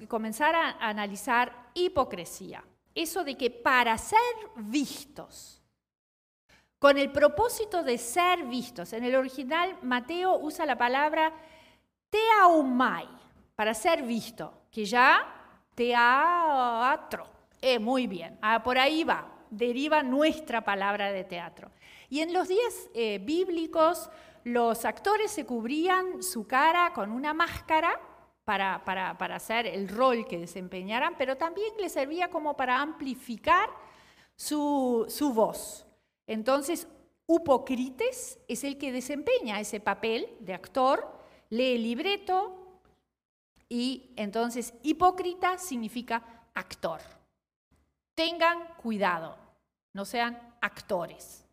comenzar 0.07 0.55
a 0.55 0.77
analizar 0.79 1.71
hipocresía. 1.73 2.63
Eso 2.93 3.23
de 3.23 3.35
que 3.35 3.49
para 3.49 3.97
ser 3.97 4.19
vistos, 4.57 5.64
con 6.79 6.97
el 6.97 7.11
propósito 7.11 7.83
de 7.83 7.97
ser 7.97 8.43
vistos, 8.43 8.93
en 8.93 9.03
el 9.03 9.15
original 9.15 9.77
Mateo 9.81 10.37
usa 10.37 10.65
la 10.65 10.77
palabra 10.77 11.33
teaumai, 12.09 13.07
para 13.55 13.73
ser 13.73 14.03
visto, 14.03 14.65
que 14.71 14.85
ya 14.85 15.25
teatro. 15.73 17.27
Eh, 17.61 17.79
muy 17.79 18.07
bien, 18.07 18.37
ah, 18.41 18.61
por 18.61 18.77
ahí 18.77 19.03
va, 19.03 19.27
deriva 19.49 20.03
nuestra 20.03 20.61
palabra 20.61 21.11
de 21.11 21.23
teatro. 21.23 21.71
Y 22.09 22.21
en 22.21 22.33
los 22.33 22.47
días 22.47 22.89
eh, 22.93 23.19
bíblicos, 23.23 24.09
los 24.43 24.85
actores 24.85 25.31
se 25.31 25.45
cubrían 25.45 26.21
su 26.21 26.45
cara 26.45 26.93
con 26.93 27.11
una 27.11 27.33
máscara 27.33 27.99
para, 28.43 29.35
hacer 29.35 29.65
el 29.65 29.89
rol 29.89 30.27
que 30.27 30.37
desempeñaran, 30.37 31.15
pero 31.17 31.35
también 31.35 31.73
le 31.79 31.89
servía 31.89 32.29
como 32.29 32.55
para 32.55 32.79
amplificar 32.79 33.69
su, 34.35 35.07
voz. 35.33 35.87
Entonces, 36.27 36.87
Upocrites 37.27 38.39
es 38.47 38.63
el 38.63 38.77
que 38.77 38.91
desempeña 38.91 39.59
ese 39.59 39.79
papel 39.79 40.27
de 40.39 40.53
actor, 40.53 41.19
lee 41.49 41.75
el 41.75 41.83
libreto 41.83 42.81
y 43.67 44.13
entonces 44.15 44.73
hipócrita 44.83 45.57
significa 45.57 46.45
actor. 46.53 47.01
Tengan 48.13 48.75
cuidado, 48.75 49.37
no 49.93 50.05
sean 50.05 50.39
actores. 50.61 51.45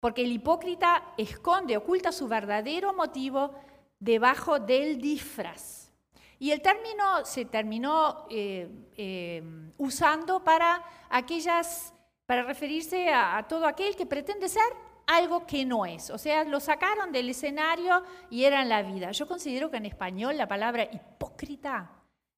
Porque 0.00 0.22
el 0.22 0.32
hipócrita 0.32 1.14
esconde, 1.16 1.76
oculta 1.76 2.12
su 2.12 2.28
verdadero 2.28 2.92
motivo 2.92 3.54
debajo 3.98 4.58
del 4.58 5.00
disfraz. 5.00 5.90
Y 6.38 6.50
el 6.50 6.60
término 6.60 7.24
se 7.24 7.44
terminó 7.44 8.26
eh, 8.28 8.68
eh, 8.96 9.42
usando 9.78 10.42
para 10.42 10.84
aquellas, 11.08 11.94
para 12.26 12.42
referirse 12.42 13.08
a, 13.12 13.44
todo 13.48 13.66
aquel 13.66 13.96
que 13.96 14.06
pretende 14.06 14.48
ser 14.48 14.62
algo 15.06 15.46
que 15.46 15.64
no 15.64 15.84
es. 15.84 16.10
O 16.10 16.18
sea, 16.18 16.44
lo 16.44 16.60
sacaron 16.60 17.12
del 17.12 17.30
escenario 17.30 18.02
y 18.30 18.44
era 18.44 18.62
en 18.62 18.68
la 18.68 18.82
vida. 18.82 19.10
Yo 19.10 19.26
considero 19.26 19.70
que 19.70 19.76
en 19.76 19.86
español 19.86 20.36
la 20.36 20.48
palabra 20.48 20.84
hipócrita 20.84 21.90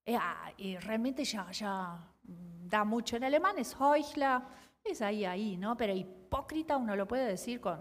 eh, 0.06 0.16
ah, 0.16 0.52
realmente 0.80 1.24
ya, 1.24 1.50
ya 1.50 1.98
da 2.22 2.84
mucho. 2.84 3.16
En 3.16 3.24
alemán 3.24 3.58
es 3.58 3.76
Heuchler, 3.78 4.40
es 4.82 5.00
ahí, 5.02 5.24
ahí, 5.24 5.56
¿no? 5.56 5.76
Pero 5.76 5.94
hipócrita 5.94 6.76
uno 6.76 6.96
lo 6.96 7.06
puede 7.06 7.26
decir 7.26 7.60
con 7.60 7.80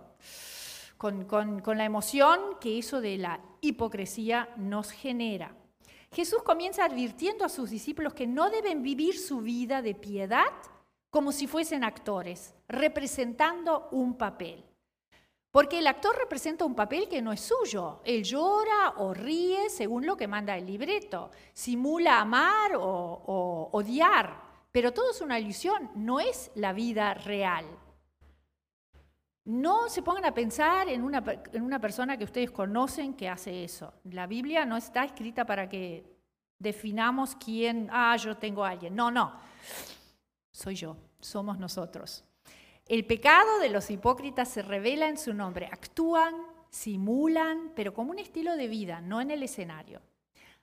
con, 1.03 1.77
la 1.77 1.83
emoción 1.83 2.39
que 2.61 2.79
eso 2.79 3.01
de 3.01 3.17
la 3.17 3.41
hipocresía 3.59 4.49
nos 4.55 4.91
genera. 4.91 5.53
Jesús 6.13 6.43
comienza 6.43 6.85
advirtiendo 6.85 7.43
a 7.43 7.49
sus 7.49 7.69
discípulos 7.69 8.13
que 8.13 8.25
no 8.25 8.49
deben 8.49 8.83
vivir 8.83 9.17
su 9.17 9.41
vida 9.41 9.81
de 9.81 9.95
piedad 9.95 10.45
como 11.13 11.31
si 11.31 11.45
fuesen 11.45 11.83
actores, 11.83 12.55
representando 12.67 13.89
un 13.91 14.17
papel. 14.17 14.65
Porque 15.51 15.77
el 15.77 15.85
actor 15.85 16.17
representa 16.17 16.65
un 16.65 16.73
papel 16.73 17.07
que 17.07 17.21
no 17.21 17.31
es 17.31 17.41
suyo. 17.41 18.01
Él 18.03 18.23
llora 18.23 18.95
o 18.97 19.13
ríe 19.13 19.69
según 19.69 20.07
lo 20.07 20.17
que 20.17 20.27
manda 20.27 20.57
el 20.57 20.65
libreto, 20.65 21.29
simula 21.53 22.19
amar 22.19 22.71
o 22.77 23.69
odiar, 23.73 24.41
pero 24.71 24.91
todo 24.91 25.11
es 25.11 25.21
una 25.21 25.39
ilusión, 25.39 25.91
no 25.93 26.19
es 26.19 26.49
la 26.55 26.73
vida 26.73 27.13
real. 27.13 27.65
No 29.45 29.89
se 29.89 30.01
pongan 30.01 30.25
a 30.25 30.33
pensar 30.33 30.89
en 30.89 31.03
una, 31.03 31.23
en 31.51 31.61
una, 31.61 31.77
persona 31.77 32.17
que 32.17 32.23
ustedes 32.23 32.49
conocen 32.49 33.13
que 33.13 33.29
hace 33.29 33.63
eso. 33.63 33.93
La 34.05 34.25
Biblia 34.25 34.65
no 34.65 34.77
está 34.77 35.03
escrita 35.03 35.45
para 35.45 35.69
que 35.69 36.11
definamos 36.57 37.35
quién, 37.35 37.87
ah, 37.91 38.17
yo 38.17 38.35
tengo 38.35 38.65
a 38.65 38.69
alguien. 38.69 38.95
No, 38.95 39.11
no. 39.11 39.31
Soy 40.53 40.75
yo, 40.75 40.95
somos 41.19 41.57
nosotros. 41.57 42.23
El 42.85 43.05
pecado 43.05 43.59
de 43.59 43.69
los 43.69 43.89
hipócritas 43.89 44.47
se 44.47 44.61
revela 44.61 45.07
en 45.07 45.17
su 45.17 45.33
nombre. 45.33 45.67
Actúan, 45.71 46.35
simulan, 46.69 47.71
pero 47.75 47.93
como 47.93 48.11
un 48.11 48.19
estilo 48.19 48.55
de 48.55 48.67
vida, 48.67 49.01
no 49.01 49.19
en 49.19 49.31
el 49.31 49.41
escenario, 49.41 50.01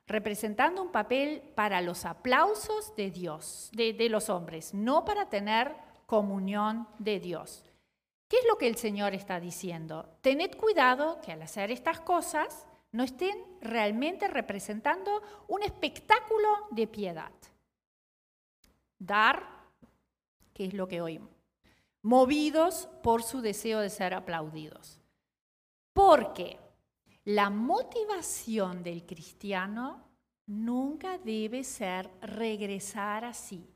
representando 0.07 0.81
un 0.81 0.91
papel 0.91 1.41
para 1.55 1.81
los 1.81 2.05
aplausos 2.05 2.95
de 2.95 3.11
Dios, 3.11 3.69
de, 3.73 4.09
los 4.09 4.29
hombres, 4.29 4.73
no 4.73 5.03
para 5.03 5.29
tener 5.29 5.75
comunión 6.05 6.87
de 6.99 7.19
Dios. 7.19 7.65
¿Qué 8.29 8.37
es 8.37 8.45
lo 8.47 8.57
que 8.57 8.67
el 8.67 8.77
Señor 8.77 9.13
está 9.13 9.39
diciendo? 9.39 10.17
Tened 10.21 10.55
cuidado 10.55 11.19
que 11.21 11.33
al 11.33 11.41
hacer 11.41 11.69
estas 11.69 11.99
cosas 11.99 12.65
no 12.93 13.03
estén 13.03 13.37
realmente 13.61 14.27
representando 14.27 15.21
un 15.47 15.63
espectáculo 15.63 16.67
de 16.71 16.87
piedad. 16.87 17.31
Dar, 18.99 19.60
que 20.53 20.65
es 20.65 20.73
lo 20.73 20.87
que 20.87 21.01
oímos, 21.01 21.29
movidos 22.01 22.89
por 23.03 23.23
su 23.23 23.41
deseo 23.41 23.79
de 23.79 23.89
ser 23.89 24.13
aplaudidos. 24.13 24.99
Porque 25.93 26.57
la 27.25 27.49
motivación 27.49 28.83
del 28.83 29.05
cristiano 29.05 30.03
nunca 30.47 31.17
debe 31.17 31.63
ser 31.63 32.09
regresar 32.21 33.25
así 33.25 33.67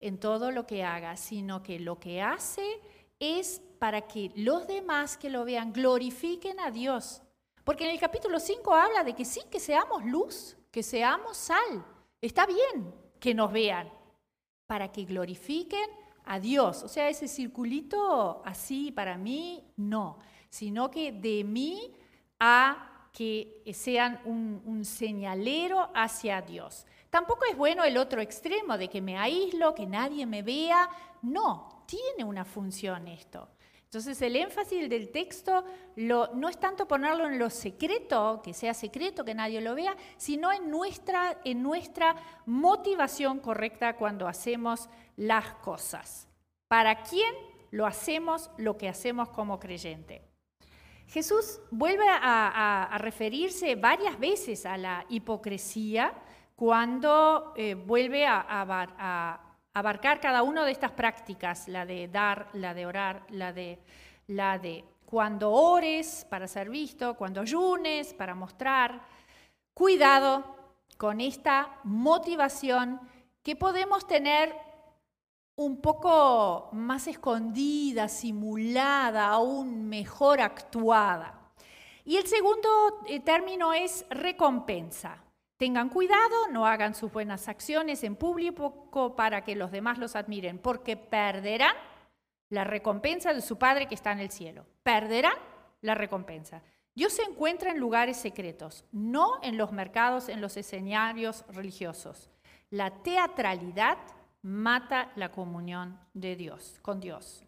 en 0.00 0.18
todo 0.18 0.50
lo 0.50 0.66
que 0.66 0.84
haga, 0.84 1.16
sino 1.16 1.62
que 1.62 1.78
lo 1.78 1.98
que 1.98 2.20
hace 2.20 2.80
es 3.20 3.62
para 3.78 4.02
que 4.02 4.32
los 4.34 4.66
demás 4.66 5.16
que 5.16 5.30
lo 5.30 5.44
vean 5.44 5.72
glorifiquen 5.72 6.58
a 6.60 6.70
Dios. 6.70 7.22
Porque 7.64 7.84
en 7.84 7.90
el 7.90 8.00
capítulo 8.00 8.40
5 8.40 8.74
habla 8.74 9.04
de 9.04 9.14
que 9.14 9.24
sí, 9.24 9.40
que 9.50 9.60
seamos 9.60 10.04
luz, 10.04 10.56
que 10.70 10.82
seamos 10.82 11.36
sal. 11.36 11.84
Está 12.20 12.46
bien 12.46 12.92
que 13.20 13.34
nos 13.34 13.52
vean, 13.52 13.88
para 14.72 14.90
que 14.90 15.04
glorifiquen 15.04 15.84
a 16.24 16.40
Dios. 16.40 16.82
O 16.82 16.88
sea, 16.88 17.10
ese 17.10 17.28
circulito 17.28 18.40
así 18.42 18.90
para 18.90 19.18
mí, 19.18 19.62
no, 19.76 20.16
sino 20.48 20.90
que 20.90 21.12
de 21.12 21.44
mí 21.44 21.92
a 22.40 23.10
que 23.12 23.62
sean 23.74 24.18
un, 24.24 24.62
un, 24.64 24.86
señalero 24.86 25.90
hacia 25.94 26.40
Dios. 26.40 26.86
Tampoco 27.10 27.44
es 27.50 27.54
bueno 27.54 27.84
el 27.84 27.98
otro 27.98 28.22
extremo 28.22 28.78
de 28.78 28.88
que 28.88 29.02
me 29.02 29.18
aíslo, 29.18 29.74
que 29.74 29.84
nadie 29.84 30.24
me 30.24 30.40
vea. 30.40 30.88
No, 31.20 31.84
tiene 31.84 32.24
una 32.24 32.46
función 32.46 33.08
esto. 33.08 33.50
Entonces 33.92 34.22
el 34.22 34.36
énfasis 34.36 34.88
del 34.88 35.10
texto 35.10 35.66
no 35.96 36.48
es 36.48 36.58
tanto 36.58 36.88
ponerlo 36.88 37.26
en 37.26 37.38
lo 37.38 37.50
secreto, 37.50 38.40
que 38.42 38.54
sea 38.54 38.72
secreto, 38.72 39.22
que 39.22 39.34
nadie 39.34 39.60
lo 39.60 39.74
vea, 39.74 39.94
sino 40.16 40.50
en 40.50 40.70
nuestra, 40.70 41.38
en 41.44 41.62
nuestra 41.62 42.16
motivación 42.46 43.38
correcta 43.40 43.98
cuando 43.98 44.26
hacemos 44.26 44.88
las 45.16 45.44
cosas. 45.56 46.26
¿Para 46.68 47.02
quién 47.02 47.34
lo 47.70 47.84
hacemos 47.84 48.50
lo 48.56 48.78
que 48.78 48.88
hacemos 48.88 49.28
como 49.28 49.60
creyente? 49.60 50.22
Jesús 51.08 51.60
vuelve 51.70 52.06
a, 52.08 52.96
referirse 52.96 53.74
varias 53.74 54.18
veces 54.18 54.64
a 54.64 54.78
la 54.78 55.04
hipocresía 55.10 56.14
cuando 56.56 57.52
eh, 57.56 57.74
vuelve 57.74 58.24
a 58.26 59.51
abarcar 59.74 60.20
cada 60.20 60.42
una 60.42 60.64
de 60.64 60.72
estas 60.72 60.92
prácticas, 60.92 61.68
la 61.68 61.86
de 61.86 62.08
dar, 62.08 62.48
la 62.52 62.74
de 62.74 62.86
orar, 62.86 63.24
la 63.30 63.52
de, 63.52 63.78
la 64.26 64.58
de 64.58 64.84
cuando 65.06 65.50
ores 65.50 66.26
para 66.28 66.48
ser 66.48 66.70
visto, 66.70 67.14
cuando 67.16 67.40
ayunes 67.40 68.14
para 68.14 68.34
mostrar. 68.34 69.02
Cuidado 69.74 70.44
con 70.96 71.20
esta 71.20 71.78
motivación 71.84 73.00
que 73.42 73.56
podemos 73.56 74.06
tener 74.06 74.54
un 75.56 75.80
poco 75.80 76.70
más 76.72 77.06
escondida, 77.06 78.08
simulada, 78.08 79.28
aún 79.28 79.88
mejor 79.88 80.40
actuada. 80.40 81.52
Y 82.04 82.16
el 82.16 82.26
segundo 82.26 83.00
eh, 83.06 83.20
término 83.20 83.72
es 83.72 84.04
recompensa. 84.10 85.22
Tengan 85.62 85.90
cuidado, 85.90 86.48
no 86.50 86.66
hagan 86.66 86.92
sus 86.92 87.12
buenas 87.12 87.46
acciones 87.46 88.02
en 88.02 88.16
público 88.16 89.14
para 89.14 89.44
que 89.44 89.54
los 89.54 89.70
demás 89.70 89.96
los 89.96 90.16
admiren, 90.16 90.58
porque 90.58 90.96
perderán 90.96 91.76
la 92.48 92.64
recompensa 92.64 93.32
de 93.32 93.42
su 93.42 93.58
Padre 93.58 93.86
que 93.86 93.94
está 93.94 94.10
en 94.10 94.18
el 94.18 94.32
cielo. 94.32 94.66
Perderán 94.82 95.36
la 95.80 95.94
recompensa. 95.94 96.64
Dios 96.96 97.12
se 97.12 97.22
encuentra 97.22 97.70
en 97.70 97.78
lugares 97.78 98.16
secretos, 98.16 98.84
no 98.90 99.38
en 99.40 99.56
los 99.56 99.70
mercados, 99.70 100.28
en 100.28 100.40
los 100.40 100.56
escenarios 100.56 101.44
religiosos. 101.46 102.28
La 102.70 102.90
teatralidad 102.90 103.98
mata 104.42 105.12
la 105.14 105.30
comunión 105.30 105.96
de 106.12 106.34
Dios, 106.34 106.80
con 106.82 106.98
Dios. 106.98 107.44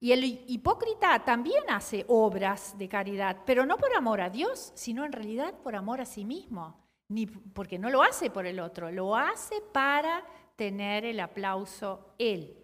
Y 0.00 0.12
el 0.12 0.24
hipócrita 0.24 1.22
también 1.22 1.64
hace 1.68 2.06
obras 2.08 2.78
de 2.78 2.88
caridad, 2.88 3.42
pero 3.44 3.66
no 3.66 3.76
por 3.76 3.94
amor 3.94 4.22
a 4.22 4.30
Dios, 4.30 4.72
sino 4.74 5.04
en 5.04 5.12
realidad 5.12 5.52
por 5.62 5.76
amor 5.76 6.00
a 6.00 6.06
sí 6.06 6.24
mismo 6.24 6.79
ni 7.10 7.26
porque 7.26 7.78
no 7.78 7.90
lo 7.90 8.02
hace 8.02 8.30
por 8.30 8.46
el 8.46 8.60
otro, 8.60 8.90
lo 8.90 9.16
hace 9.16 9.60
para 9.72 10.24
tener 10.56 11.04
el 11.04 11.20
aplauso 11.20 12.14
él. 12.18 12.56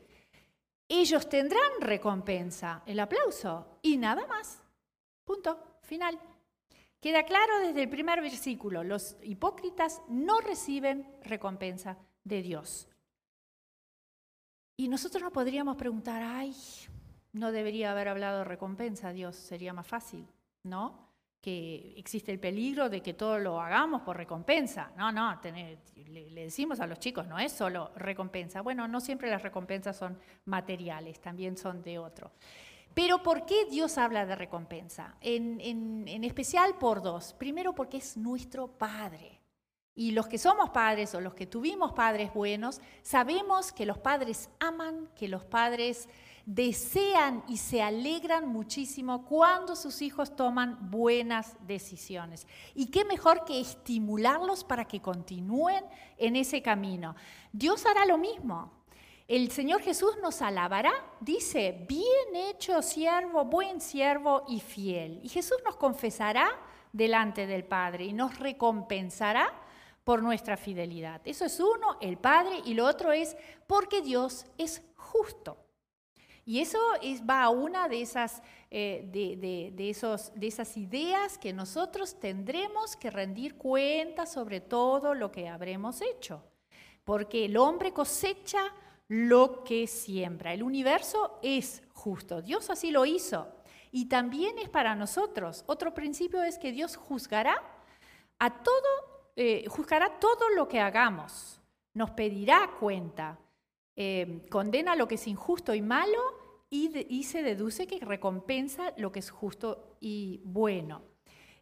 Ellos 0.89 1.29
tendrán 1.29 1.81
recompensa, 1.81 2.83
el 2.87 3.01
aplauso, 3.01 3.79
y 3.83 3.97
nada 3.97 4.27
más. 4.27 4.63
Punto, 5.25 5.79
final. 5.83 6.19
Queda 7.01 7.25
claro 7.25 7.59
desde 7.59 7.83
el 7.83 7.89
primer 7.89 8.21
versículo, 8.21 8.85
los 8.85 9.17
hipócritas 9.23 10.01
no 10.09 10.41
reciben 10.41 11.13
recompensa 11.23 11.99
de 12.23 12.43
Dios. 12.43 12.89
Y 14.77 14.89
nosotros 14.89 15.23
nos 15.23 15.33
podríamos 15.33 15.77
preguntar, 15.77 16.23
ay, 16.23 16.55
no 17.33 17.51
debería 17.51 17.91
haber 17.91 18.09
hablado 18.09 18.39
de 18.39 18.45
recompensa, 18.45 19.13
Dios, 19.13 19.35
sería 19.35 19.73
más 19.73 19.87
fácil, 19.87 20.27
¿no? 20.63 21.06
Que 21.41 21.95
existe 21.97 22.33
el 22.33 22.41
peligro 22.41 22.89
de 22.89 23.03
que 23.03 23.15
todo 23.15 23.39
lo 23.39 23.61
hagamos 23.61 24.03
por 24.03 24.17
recompensa. 24.17 24.91
No, 24.97 25.13
no, 25.13 25.41
le, 26.09 26.31
decimos 26.45 26.81
a 26.81 26.87
los 26.87 26.99
chicos, 26.99 27.27
no 27.27 27.39
es 27.39 27.53
solo 27.53 27.93
recompensa. 27.97 28.63
Bueno, 28.63 28.89
no 28.89 29.01
siempre 29.01 29.31
las 29.31 29.43
recompensas 29.43 29.97
son 29.97 30.19
materiales, 30.45 31.21
también 31.21 31.57
son 31.57 31.83
de 31.83 31.99
otro. 31.99 32.33
Pero 32.95 33.23
¿por 33.23 33.45
qué 33.45 33.67
Dios 33.71 33.99
habla 33.99 34.25
de 34.25 34.35
recompensa? 34.35 35.17
En, 35.21 35.61
en 35.61 36.25
especial 36.25 36.79
por 36.79 37.03
dos. 37.03 37.35
Primero 37.35 37.75
porque 37.75 37.99
es 37.99 38.17
nuestro 38.17 38.69
Padre. 38.69 39.41
Y 39.99 40.11
los 40.11 40.29
que 40.29 40.37
somos 40.37 40.69
padres 40.71 41.15
o 41.15 41.23
los 41.23 41.33
que 41.33 41.47
tuvimos 41.47 41.93
padres 41.93 42.33
buenos, 42.35 42.83
sabemos 43.01 43.73
que 43.73 43.87
los 43.87 43.97
padres 43.97 44.51
aman, 44.61 45.09
que 45.17 45.27
los 45.27 45.43
padres 45.47 46.07
desean 46.47 47.43
y 47.49 47.57
se 47.57 47.83
alegran 47.83 48.49
muchísimo 48.49 49.27
cuando 49.27 49.75
sus 49.75 50.01
hijos 50.01 50.37
toman 50.37 50.91
buenas 50.91 51.57
decisiones. 51.67 52.47
Y 52.75 52.87
qué 52.87 53.05
mejor 53.05 53.45
que 53.45 53.61
estimularlos 53.61 54.63
para 54.63 54.87
que 54.87 55.03
continúen 55.03 55.85
en 56.17 56.37
ese 56.37 56.63
camino. 56.63 57.17
Dios 57.53 57.85
hará 57.85 58.07
lo 58.07 58.17
mismo. 58.17 58.73
El 59.27 59.51
Señor 59.51 59.83
Jesús 59.83 60.17
nos 60.23 60.41
alabará, 60.41 60.93
dice, 61.21 61.85
bien 61.89 62.49
hecho 62.49 62.81
siervo, 62.81 63.45
buen 63.45 63.81
siervo 63.81 64.45
y 64.47 64.61
fiel. 64.61 65.19
Y 65.25 65.29
Jesús 65.29 65.57
nos 65.65 65.75
confesará 65.75 66.49
delante 66.93 67.49
del 67.49 67.65
Padre 67.65 68.05
y 68.05 68.13
nos 68.13 68.39
recompensará 68.39 69.53
por 70.05 70.23
nuestra 70.23 70.57
fidelidad. 70.57 71.21
Eso 71.25 71.45
es 71.45 71.59
uno, 71.59 71.97
el 72.01 72.19
Padre, 72.19 72.61
y 72.65 72.75
lo 72.75 72.87
otro 72.87 73.11
es 73.11 73.37
porque 73.67 74.01
Dios 74.01 74.47
es 74.59 74.81
justo. 74.95 75.66
Y 76.49 76.61
eso 76.61 76.79
va 77.29 77.43
a 77.43 77.51
una 77.51 77.89
de 77.89 78.01
esas, 78.01 78.41
eh, 78.71 79.05
de, 79.11 79.91
esos, 79.91 80.33
de 80.37 80.47
esas 80.47 80.77
ideas 80.77 81.39
que 81.39 81.53
nosotros 81.53 82.21
tendremos 82.21 82.95
que 82.95 83.11
rendir 83.11 83.57
cuenta 83.57 84.27
sobre 84.27 84.61
todo 84.61 85.13
lo 85.13 85.33
que 85.33 85.49
habremos 85.49 86.01
hecho. 86.01 86.45
Porque 87.05 87.47
el 87.47 87.57
hombre 87.57 87.93
cosecha 87.93 88.73
lo 89.09 89.65
que 89.65 89.89
siembra. 89.89 90.55
El 90.55 90.63
universo 90.63 91.41
es 91.43 91.83
justo. 91.93 92.41
Dios 92.43 92.71
así 92.71 92.93
lo 92.93 93.05
hizo. 93.07 93.49
Y 93.91 94.07
también 94.07 94.57
es 94.59 94.69
para 94.69 94.95
nosotros. 94.95 95.65
Otro 95.67 95.95
principio 95.95 96.45
es 96.45 96.59
que 96.59 96.71
Dios 96.71 96.95
juzgará 96.97 97.61
a 98.39 98.63
todo, 98.63 99.33
eh, 99.35 99.65
juzgará 99.69 100.21
todo 100.21 100.49
lo 100.51 100.69
que 100.69 100.79
hagamos. 100.79 101.61
Nos 101.93 102.11
pedirá 102.13 102.71
cuenta. 102.79 103.37
Eh, 103.97 104.43
condena 104.51 104.95
lo 104.95 105.09
que 105.09 105.15
es 105.15 105.27
injusto 105.27 105.75
y 105.75 105.81
malo 105.81 106.21
y, 106.69 107.23
se 107.25 107.43
deduce 107.43 107.87
que 107.87 107.99
recompensa 108.01 108.93
lo 108.99 109.11
que 109.11 109.21
es 109.21 109.31
justo 109.31 109.97
y 110.01 110.43
bueno. 110.45 111.03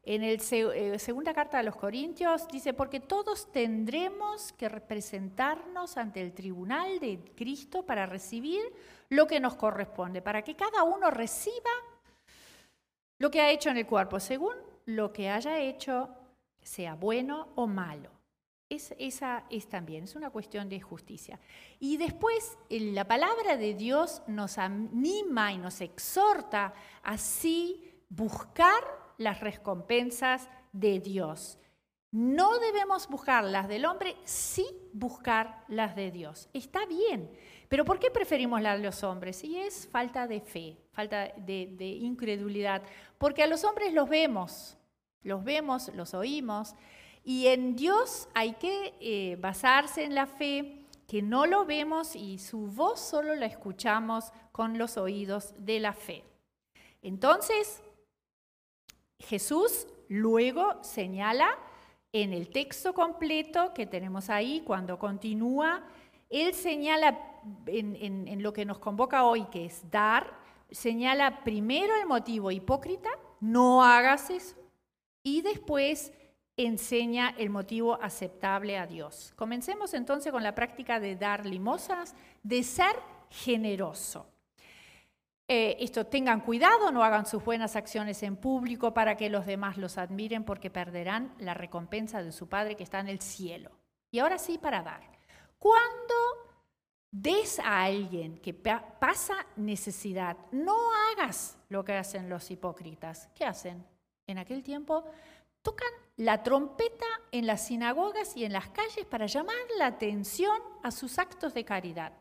En 0.03 0.21
la 0.21 0.29
eh, 0.29 0.99
segunda 0.99 1.33
carta 1.33 1.59
de 1.59 1.65
los 1.65 1.77
Corintios 1.77 2.47
dice, 2.49 2.75
porque 2.75 3.01
todos 3.01 3.51
tendremos 3.53 4.53
que 4.53 4.69
representarnos 4.69 5.97
ante 5.97 6.21
el 6.21 6.35
tribunal 6.35 6.99
de 6.99 7.21
Cristo 7.35 7.87
para 7.87 8.05
recibir 8.05 8.61
lo 9.09 9.27
que 9.27 9.41
nos 9.41 9.55
corresponde, 9.55 10.21
para 10.21 10.43
que 10.43 10.57
cada 10.57 10.83
uno 10.83 11.11
reciba 11.11 11.71
lo 13.19 13.31
que 13.31 13.41
ha 13.41 13.51
hecho 13.51 13.71
en 13.71 13.79
el 13.79 13.87
cuerpo, 13.87 14.21
según 14.21 14.55
lo 14.87 15.13
que 15.13 15.31
haya 15.31 15.61
hecho, 15.61 16.11
sea 16.61 16.95
bueno 16.95 17.49
o 17.55 17.67
malo. 17.67 18.11
Esa 18.71 19.45
es 19.51 19.69
también, 19.69 20.05
es 20.05 20.17
una 20.17 20.31
cuestión 20.31 20.69
de 20.69 20.81
justicia. 20.81 21.39
Y 21.79 21.97
después 21.97 22.57
la 22.71 23.07
palabra 23.07 23.57
de 23.57 23.75
Dios 23.75 24.23
nos 24.27 24.59
anima 24.59 25.53
y 25.53 25.59
nos 25.59 25.81
exhorta 25.81 26.75
así 27.03 27.93
buscar 28.09 28.83
las 29.19 29.41
recompensas 29.41 30.49
de 30.73 30.99
Dios. 31.01 31.59
No 32.11 32.59
debemos 32.59 33.09
buscar 33.09 33.43
las 33.45 33.67
del 33.67 33.85
hombre, 33.87 34.17
sí 34.25 34.67
buscar 34.93 35.65
las 35.69 35.97
de 35.97 36.13
Dios. 36.13 36.49
Está 36.53 36.87
bien, 36.87 37.31
pero 37.69 37.85
¿por 37.85 37.99
qué 37.99 38.11
preferimos 38.11 38.63
las 38.63 38.79
de 38.79 38.85
los 38.85 39.03
hombres? 39.03 39.43
Y 39.43 39.59
es 39.59 39.89
falta 39.89 40.29
de 40.29 40.41
fe, 40.41 40.79
falta 40.93 41.33
de 41.37 41.99
incredulidad, 42.01 42.83
porque 43.19 43.43
a 43.43 43.49
los 43.49 43.65
hombres 43.65 43.93
los 43.93 44.09
vemos, 44.09 44.77
los 45.23 45.43
vemos, 45.43 45.89
los 45.95 46.15
oímos, 46.15 46.77
y 47.25 47.47
en 47.47 47.75
Dios 47.75 48.29
hay 48.35 48.53
que 48.53 48.95
eh, 49.01 49.37
basarse 49.41 50.05
en 50.05 50.15
la 50.15 50.27
fe, 50.27 50.85
que 51.09 51.23
no 51.23 51.47
lo 51.47 51.65
vemos 51.65 52.15
y 52.15 52.39
su 52.39 52.67
voz 52.67 53.01
solo 53.01 53.35
la 53.35 53.47
escuchamos 53.47 54.31
con 54.53 54.77
los 54.77 54.99
oídos 54.99 55.55
de 55.59 55.81
la 55.81 55.95
fe. 55.95 56.23
Entonces, 57.03 57.83
Jesús 59.19 59.87
luego 60.09 60.83
señala 60.83 61.59
en 62.13 62.33
el 62.35 62.51
texto 62.51 62.93
completo 62.93 63.73
que 63.75 63.87
tenemos 63.87 64.29
ahí, 64.29 64.63
cuando 64.65 64.99
continúa, 64.99 65.83
él 66.29 66.55
señala 66.55 67.19
en, 67.67 67.97
en, 68.29 68.43
lo 68.43 68.53
que 68.53 68.65
nos 68.65 68.79
convoca 68.79 69.25
hoy, 69.25 69.45
que 69.47 69.67
es 69.67 69.91
dar, 69.91 70.39
señala 70.71 71.43
primero 71.43 71.95
el 71.97 72.07
motivo 72.07 72.51
hipócrita, 72.51 73.11
no 73.41 73.83
hagas 73.83 74.31
eso, 74.31 74.57
y 75.23 75.43
después 75.43 76.13
enseña 76.57 77.35
el 77.37 77.51
motivo 77.51 78.01
aceptable 78.01 78.79
a 78.79 78.87
Dios. 78.87 79.33
Comencemos 79.37 79.95
entonces 79.95 80.33
con 80.33 80.43
la 80.43 80.55
práctica 80.55 81.01
de 81.01 81.17
dar 81.17 81.47
limosnas, 81.47 82.15
de 82.43 82.63
ser 82.63 82.97
generoso. 83.31 84.27
Eh, 85.47 85.77
esto, 85.81 86.07
tengan 86.07 86.41
cuidado, 86.41 86.91
no 86.91 87.05
hagan 87.05 87.27
sus 87.27 87.45
buenas 87.45 87.77
acciones 87.77 88.23
en 88.23 88.37
público 88.37 88.95
para 88.95 89.17
que 89.17 89.29
los 89.29 89.45
demás 89.45 89.77
los 89.77 89.99
admiren 89.99 90.45
porque 90.45 90.71
perderán 90.71 91.35
la 91.39 91.53
recompensa 91.53 92.23
de 92.23 92.33
su 92.33 92.49
Padre 92.49 92.77
que 92.77 92.83
está 92.83 93.01
en 93.01 93.09
el 93.09 93.21
cielo. 93.21 93.71
Y 94.11 94.21
ahora 94.21 94.39
sí, 94.39 94.57
para 94.57 94.83
dar. 94.83 95.03
Cuando 95.59 96.15
des 97.11 97.59
a 97.59 97.83
alguien 97.85 98.39
que 98.39 98.55
pasa 98.55 99.35
necesidad, 99.57 100.37
no 100.51 100.77
hagas 101.13 101.59
lo 101.69 101.85
que 101.85 101.93
hacen 101.93 102.31
los 102.31 102.51
hipócritas. 102.51 103.29
¿Qué 103.35 103.45
hacen? 103.45 103.85
En 104.27 104.39
aquel 104.39 104.63
tiempo 104.63 105.05
tocan 105.65 105.89
la 106.17 106.43
trompeta 106.43 107.07
en 107.33 107.47
las 107.47 107.67
sinagogas 107.67 108.37
y 108.37 108.45
en 108.45 108.53
las 108.53 108.69
calles 108.69 109.05
para 109.07 109.27
llamar 109.27 109.57
la 109.79 109.87
atención 109.87 110.57
a 110.83 110.93
sus 110.93 111.19
actos 111.19 111.55
de 111.55 111.65
caridad. 111.65 112.13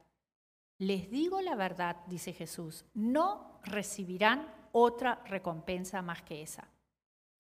Les 0.80 1.12
digo 1.12 1.42
la 1.42 1.56
verdad, 1.56 1.98
dice 2.08 2.34
Jesús, 2.34 2.86
no 2.94 3.60
recibirán 3.64 4.52
otra 4.72 5.22
recompensa 5.26 6.02
más 6.02 6.24
que 6.24 6.42
esa. 6.42 6.68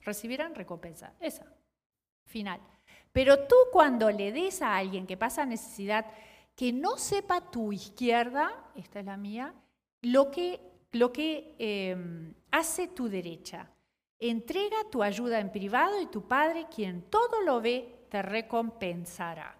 Recibirán 0.01 0.53
recompensa, 0.53 1.13
esa. 1.19 1.45
Final. 2.25 2.59
Pero 3.11 3.47
tú 3.47 3.55
cuando 3.71 4.11
le 4.11 4.31
des 4.31 4.61
a 4.61 4.77
alguien 4.77 5.07
que 5.07 5.17
pasa 5.17 5.45
necesidad, 5.45 6.05
que 6.55 6.71
no 6.71 6.97
sepa 6.97 7.49
tu 7.49 7.71
izquierda, 7.71 8.71
esta 8.75 8.99
es 8.99 9.05
la 9.05 9.17
mía, 9.17 9.53
lo 10.01 10.29
que, 10.29 10.59
lo 10.91 11.11
que 11.11 11.55
eh, 11.57 12.33
hace 12.51 12.89
tu 12.89 13.07
derecha. 13.07 13.72
Entrega 14.19 14.77
tu 14.91 15.03
ayuda 15.03 15.39
en 15.39 15.51
privado 15.51 15.99
y 16.01 16.05
tu 16.05 16.27
Padre, 16.27 16.67
quien 16.73 17.03
todo 17.09 17.41
lo 17.41 17.61
ve, 17.61 18.05
te 18.09 18.21
recompensará. 18.21 19.57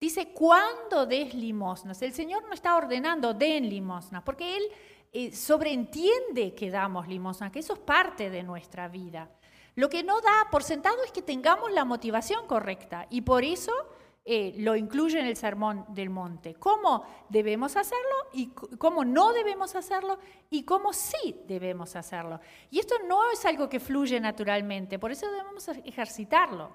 Dice, 0.00 0.32
cuando 0.32 1.06
des 1.06 1.32
limosnas, 1.32 2.02
el 2.02 2.12
Señor 2.12 2.44
no 2.44 2.54
está 2.54 2.76
ordenando 2.76 3.34
den 3.34 3.68
limosnas, 3.68 4.22
porque 4.24 4.56
Él 4.56 4.62
eh, 5.12 5.30
sobreentiende 5.30 6.54
que 6.54 6.70
damos 6.70 7.06
limosnas, 7.06 7.52
que 7.52 7.60
eso 7.60 7.74
es 7.74 7.78
parte 7.78 8.30
de 8.30 8.42
nuestra 8.42 8.88
vida. 8.88 9.30
Lo 9.74 9.88
que 9.88 10.02
no 10.02 10.20
da 10.20 10.48
por 10.50 10.62
sentado 10.62 11.02
es 11.04 11.12
que 11.12 11.22
tengamos 11.22 11.70
la 11.70 11.84
motivación 11.84 12.46
correcta 12.46 13.06
y 13.10 13.22
por 13.22 13.44
eso 13.44 13.72
eh, 14.24 14.54
lo 14.58 14.76
incluye 14.76 15.18
en 15.18 15.26
el 15.26 15.36
Sermón 15.36 15.84
del 15.88 16.08
Monte. 16.08 16.54
¿Cómo 16.54 17.04
debemos 17.28 17.76
hacerlo 17.76 18.14
y 18.32 18.48
cómo 18.50 19.04
no 19.04 19.32
debemos 19.32 19.74
hacerlo 19.74 20.18
y 20.48 20.62
cómo 20.64 20.92
sí 20.92 21.42
debemos 21.46 21.96
hacerlo? 21.96 22.38
Y 22.70 22.78
esto 22.78 22.94
no 23.08 23.30
es 23.32 23.44
algo 23.44 23.68
que 23.68 23.80
fluye 23.80 24.20
naturalmente, 24.20 24.98
por 25.00 25.10
eso 25.10 25.28
debemos 25.28 25.66
ejercitarlo. 25.68 26.70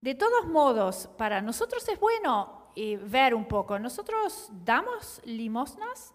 De 0.00 0.14
todos 0.14 0.46
modos, 0.46 1.10
para 1.16 1.42
nosotros 1.42 1.88
es 1.88 1.98
bueno 1.98 2.70
eh, 2.76 2.96
ver 2.96 3.34
un 3.34 3.46
poco. 3.46 3.76
Nosotros 3.80 4.48
damos 4.64 5.20
limosnas, 5.24 6.14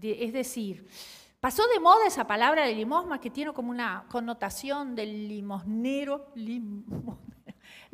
es 0.00 0.32
decir, 0.32 0.86
pasó 1.40 1.66
de 1.66 1.80
moda 1.80 2.06
esa 2.06 2.24
palabra 2.24 2.64
de 2.64 2.74
limosna 2.74 3.20
que 3.20 3.30
tiene 3.30 3.52
como 3.52 3.70
una 3.70 4.06
connotación 4.08 4.94
del 4.94 5.26
limosnero, 5.26 6.30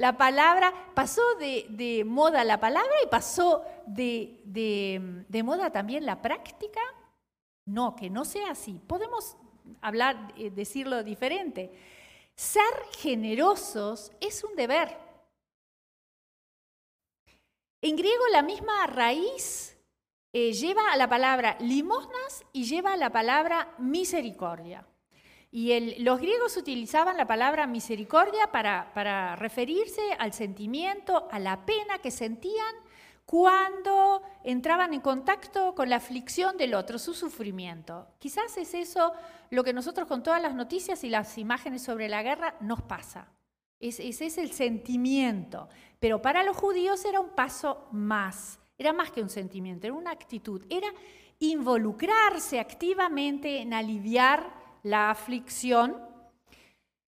la 0.01 0.17
palabra, 0.17 0.73
pasó 0.95 1.21
de, 1.39 2.05
moda 2.07 2.43
la 2.43 2.59
palabra 2.59 2.91
y 3.05 3.09
pasó 3.09 3.63
de, 3.87 5.43
moda 5.45 5.71
también 5.71 6.07
la 6.07 6.23
práctica. 6.23 6.81
No, 7.67 7.95
que 7.95 8.09
no 8.09 8.25
sea 8.25 8.53
así. 8.53 8.81
Podemos 8.87 9.37
hablar, 9.83 10.33
eh, 10.39 10.49
decirlo 10.49 11.05
diferente. 11.05 11.71
Ser 12.35 12.63
generosos 12.99 14.11
es 14.23 14.43
un 14.43 14.57
deber. 14.57 14.97
En 17.83 17.95
griego 17.95 18.25
la 18.33 18.41
misma 18.41 18.87
raíz 18.87 19.77
eh, 20.33 20.55
lleva 20.55 20.93
a 20.93 20.97
la 20.97 21.11
palabra 21.11 21.59
limosnas 21.61 22.43
y 22.55 22.65
lleva 22.65 22.95
a 22.95 22.97
la 22.97 23.11
palabra 23.11 23.75
misericordia. 23.77 24.90
Y 25.53 25.99
los 26.03 26.21
griegos 26.21 26.57
utilizaban 26.57 27.17
la 27.17 27.27
palabra 27.27 27.67
misericordia 27.67 28.53
para, 28.53 29.35
referirse 29.37 30.13
al 30.19 30.33
sentimiento, 30.33 31.29
a 31.31 31.41
la 31.41 31.67
pena 31.67 31.99
que 31.99 32.13
sentían 32.13 32.75
cuando 33.27 34.23
entraban 34.45 34.95
en 34.95 35.01
contacto 35.01 35.75
con 35.75 35.89
la 35.89 35.97
aflicción 35.97 36.57
del 36.57 36.75
otro, 36.75 36.99
su 36.99 37.15
sufrimiento. 37.15 38.09
Quizás 38.19 38.57
es 38.59 38.75
eso 38.75 39.13
lo 39.51 39.65
que 39.65 39.73
nosotros 39.73 40.07
con 40.07 40.23
todas 40.23 40.41
las 40.41 40.55
noticias 40.55 41.03
y 41.03 41.11
las 41.11 41.37
imágenes 41.37 41.83
sobre 41.83 42.09
la 42.09 42.23
guerra 42.23 42.57
nos 42.61 42.83
pasa. 42.83 43.29
ese 43.81 44.27
es 44.27 44.39
el 44.39 44.53
sentimiento. 44.53 45.69
Pero 45.99 46.23
para 46.23 46.45
los 46.45 46.57
judíos 46.57 47.05
era 47.05 47.19
un 47.19 47.31
paso 47.31 47.89
más, 47.91 48.61
era 48.79 48.93
más 48.93 49.11
que 49.11 49.23
un 49.23 49.31
sentimiento, 49.31 49.87
era 49.87 49.95
una 49.95 50.13
actitud, 50.13 50.65
era 50.71 50.89
involucrarse 51.41 52.61
activamente 52.61 53.61
en 53.61 53.75
aliviar 53.75 54.60
la 54.83 55.11
aflicción 55.11 55.97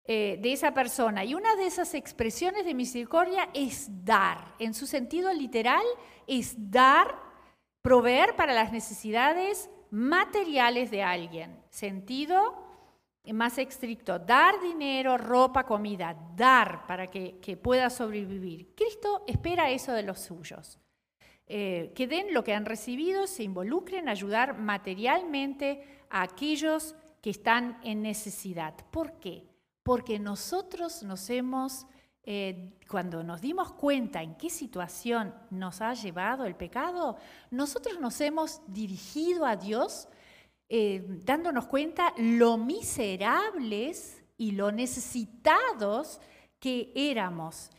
eh, 0.05 0.39
de 0.41 0.53
esa 0.53 0.73
persona. 0.73 1.25
Y 1.25 1.35
una 1.35 1.57
de 1.57 1.67
esas 1.67 1.95
expresiones 1.95 2.65
de 2.65 2.75
misericordia 2.75 3.49
es 3.55 3.89
dar. 4.05 4.55
En 4.59 4.75
su 4.75 4.87
sentido 4.87 5.33
literal, 5.33 5.85
es 6.27 6.55
dar, 6.71 7.15
proveer 7.83 8.37
para 8.37 8.53
las 8.53 8.73
necesidades 8.73 9.71
materiales 9.91 10.91
de 10.91 11.03
alguien. 11.03 11.57
Sentido 11.71 12.67
más 13.33 13.59
estricto, 13.59 14.19
dar 14.19 14.61
dinero, 14.61 15.19
ropa, 15.19 15.65
comida, 15.65 16.17
dar 16.37 16.87
para 16.87 17.09
que, 17.09 17.59
pueda 17.61 17.91
sobrevivir. 17.91 18.75
Cristo 18.77 19.25
espera 19.27 19.71
eso 19.71 19.93
de 19.93 20.03
los 20.03 20.21
suyos. 20.21 20.79
Eh, 21.49 21.93
que 21.95 22.07
den 22.07 22.35
lo 22.35 22.43
que 22.43 22.55
han 22.55 22.65
recibido, 22.65 23.27
se 23.27 23.45
involucren 23.45 24.05
en 24.05 24.09
ayudar 24.09 24.59
materialmente 24.59 25.83
a 26.11 26.23
aquellos 26.23 26.95
que 27.27 27.31
están 27.31 27.81
en 27.83 28.03
necesidad. 28.03 28.73
¿Por 28.93 29.15
qué? 29.19 29.43
Porque 29.83 30.21
nosotros 30.21 31.03
nos 31.03 31.29
hemos, 31.29 31.85
eh, 32.23 32.79
cuando 32.89 33.25
nos 33.25 33.41
dimos 33.41 33.73
cuenta 33.73 34.23
en 34.23 34.37
qué 34.37 34.49
situación 34.49 35.35
nos 35.51 35.81
ha 35.81 35.93
llevado 35.95 36.45
el 36.45 36.55
pecado, 36.55 37.17
nosotros 37.51 37.99
nos 37.99 38.21
hemos 38.21 38.61
dirigido 38.69 39.45
a 39.45 39.57
Dios 39.57 40.07
eh, 40.69 41.05
dándonos 41.25 41.67
cuenta 41.67 42.15
lo 42.17 42.59
miserables 42.59 44.23
y 44.39 44.53
lo 44.53 44.71
necesitados 44.71 46.21
que 46.61 46.93
éramos. 46.95 47.73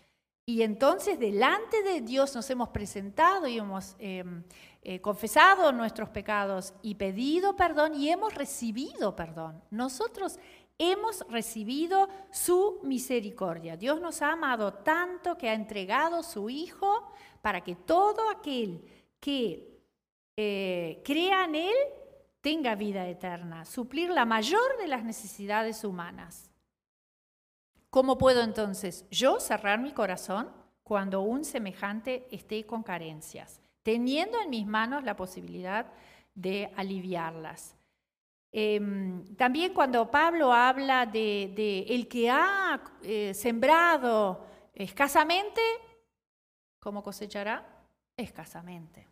Y 0.46 0.64
entonces 0.64 1.20
delante 1.20 1.84
de 1.84 2.02
Dios 2.02 2.36
nos 2.36 2.50
hemos 2.50 2.68
presentado 2.68 3.48
y 3.48 3.60
hemos 3.60 3.96
em, 4.00 4.44
eh, 4.90 5.02
confesado 5.02 5.74
nuestros 5.74 6.08
pecados 6.08 6.74
y 6.82 6.96
pedido 6.96 7.58
perdón 7.58 7.94
y 7.94 8.10
hemos 8.10 8.34
recibido 8.34 9.18
perdón. 9.18 9.62
Nosotros 9.70 10.40
hemos 10.78 11.26
recibido 11.28 12.08
su 12.32 12.80
misericordia. 12.84 13.76
Dios 13.76 14.00
nos 14.00 14.22
ha 14.22 14.32
amado 14.32 14.76
tanto 14.76 15.38
que 15.38 15.50
ha 15.50 15.54
entregado 15.56 16.24
su 16.24 16.50
Hijo 16.50 17.12
para 17.42 17.66
que 17.66 17.76
todo 17.76 18.30
aquel 18.30 18.82
que 19.20 19.78
eh, 20.38 21.02
crea 21.04 21.44
en 21.44 21.56
Él 21.56 21.76
tenga 22.40 22.76
vida 22.76 23.06
eterna, 23.10 23.66
suplir 23.66 24.10
la 24.10 24.24
mayor 24.24 24.78
de 24.80 24.88
las 24.88 25.04
necesidades 25.04 25.84
humanas. 25.84 26.50
¿Cómo 27.90 28.18
puedo 28.18 28.42
entonces 28.42 29.06
yo 29.10 29.42
cerrar 29.42 29.80
mi 29.80 29.92
corazón 29.92 30.50
cuando 30.84 31.20
un 31.20 31.44
semejante 31.44 32.26
esté 32.32 32.66
con 32.66 32.84
carencias, 32.84 33.60
teniendo 33.88 34.38
en 34.42 34.50
mis 34.50 34.68
manos 34.68 35.06
la 35.06 35.16
posibilidad 35.16 35.86
de 36.36 36.70
aliviarlas. 36.76 37.74
Em, 38.52 39.24
también 39.38 39.74
cuando 39.74 40.12
Pablo 40.12 40.52
habla 40.52 41.06
de, 41.06 41.86
el 41.88 42.10
que 42.10 42.30
ha 42.30 42.82
eh, 43.02 43.34
sembrado 43.34 44.46
escasamente, 44.74 45.62
¿cómo 46.82 47.02
cosechará? 47.02 47.66
Escasamente. 48.18 49.08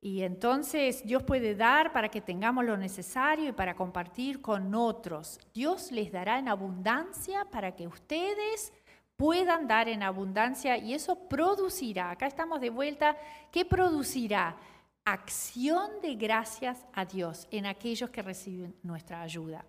Y 0.00 0.22
entonces 0.22 1.04
Dios 1.04 1.22
puede 1.22 1.54
dar 1.54 1.92
para 1.92 2.08
que 2.08 2.22
tengamos 2.22 2.64
lo 2.64 2.78
necesario 2.78 3.50
y 3.50 3.52
para 3.52 3.76
compartir 3.76 4.40
con 4.40 4.74
otros. 4.74 5.38
Dios 5.52 5.92
les 5.92 6.10
dará 6.10 6.38
en 6.38 6.48
abundancia 6.48 7.44
para 7.50 7.76
que 7.76 7.86
ustedes 7.86 8.72
puedan 9.16 9.66
dar 9.68 9.88
en 9.88 10.02
abundancia 10.02 10.76
y 10.76 10.94
eso 10.94 11.28
producirá, 11.28 12.10
acá 12.10 12.26
estamos 12.26 12.60
de 12.60 12.70
vuelta, 12.70 13.16
¿qué 13.50 13.64
producirá? 13.64 14.56
Acción 15.04 16.00
de 16.00 16.14
gracias 16.14 16.86
a 16.92 17.04
Dios 17.04 17.46
en 17.50 17.66
aquellos 17.66 18.10
que 18.10 18.22
reciben 18.22 18.74
nuestra 18.82 19.20
ayuda. 19.20 19.64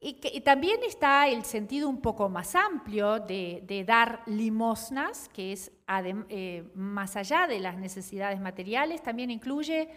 Y, 0.00 0.40
también 0.42 0.78
está 0.86 1.26
el 1.26 1.44
sentido 1.44 1.88
un 1.88 2.00
poco 2.00 2.28
más 2.28 2.54
amplio 2.54 3.18
de, 3.18 3.84
dar 3.86 4.22
limosnas, 4.26 5.28
que 5.28 5.52
es 5.52 5.72
eh, 6.28 6.64
más 6.74 7.16
allá 7.16 7.48
de 7.48 7.58
las 7.58 7.76
necesidades 7.76 8.40
materiales, 8.40 9.02
también 9.02 9.32
incluye 9.32 9.88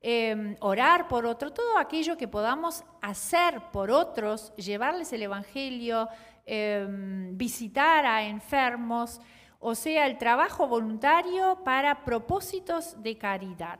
em, 0.00 0.56
orar 0.60 1.06
por 1.06 1.26
otro, 1.26 1.52
todo 1.52 1.76
aquello 1.76 2.16
que 2.16 2.28
podamos 2.28 2.82
hacer 3.02 3.60
por 3.72 3.90
otros, 3.90 4.54
llevarles 4.56 5.12
el 5.12 5.22
Evangelio, 5.22 6.08
em, 6.44 7.36
visitar 7.36 8.04
a 8.06 8.24
enfermos, 8.24 9.20
o 9.58 9.74
sea, 9.74 10.06
el 10.06 10.18
trabajo 10.18 10.66
voluntario 10.66 11.62
para 11.64 12.04
propósitos 12.04 13.02
de 13.02 13.16
caridad 13.16 13.78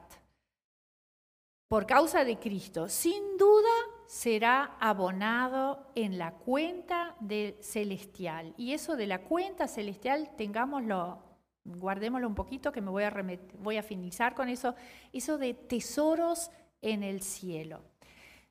por 1.73 1.87
causa 1.87 2.23
de 2.23 2.39
Cristo, 2.39 2.87
sin 2.87 3.39
duda 3.39 3.71
será 4.05 4.77
abonado 4.79 5.91
en 5.95 6.19
la 6.19 6.33
cuenta 6.33 7.17
celestial. 7.63 8.53
Y 8.59 8.75
eso 8.75 8.95
de 8.95 9.07
la 9.07 9.23
cuenta 9.23 9.67
celestial, 9.67 10.37
tengámoslo, 10.37 11.23
guardémoslo 11.65 12.29
un 12.29 12.35
poquito, 12.35 12.73
que 12.73 12.83
me 12.83 12.91
voy 12.91 13.05
a, 13.05 13.25
voy 13.59 13.79
a 13.79 13.83
finalizar 13.83 14.35
con 14.35 14.51
eso, 14.51 14.75
eso 15.15 15.39
de 15.39 15.55
tesoros 15.55 16.51
en 16.83 17.03
el 17.03 17.23
cielo. 17.23 17.83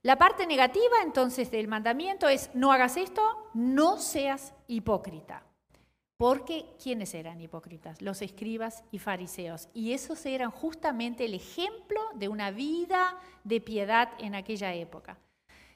La 0.03 0.17
parte 0.17 0.47
negativa 0.47 0.95
entonces 1.03 1.51
del 1.51 1.67
mandamiento 1.67 2.27
es, 2.27 2.49
no 2.55 2.71
hagas 2.71 2.97
esto, 2.97 3.21
no 3.53 3.97
seas 3.97 4.53
hipócrita. 4.67 5.43
Porque 6.17 6.65
¿quiénes 6.81 7.13
eran 7.13 7.39
hipócritas? 7.39 8.01
Los 8.01 8.21
escribas 8.21 8.83
y 8.91 8.99
fariseos. 8.99 9.69
Y 9.73 9.93
esos 9.93 10.25
eran 10.25 10.51
justamente 10.51 11.25
el 11.25 11.35
ejemplo 11.35 11.99
de 12.15 12.29
una 12.29 12.51
vida 12.51 13.17
de 13.43 13.61
piedad 13.61 14.09
en 14.19 14.35
aquella 14.35 14.73
época. 14.73 15.17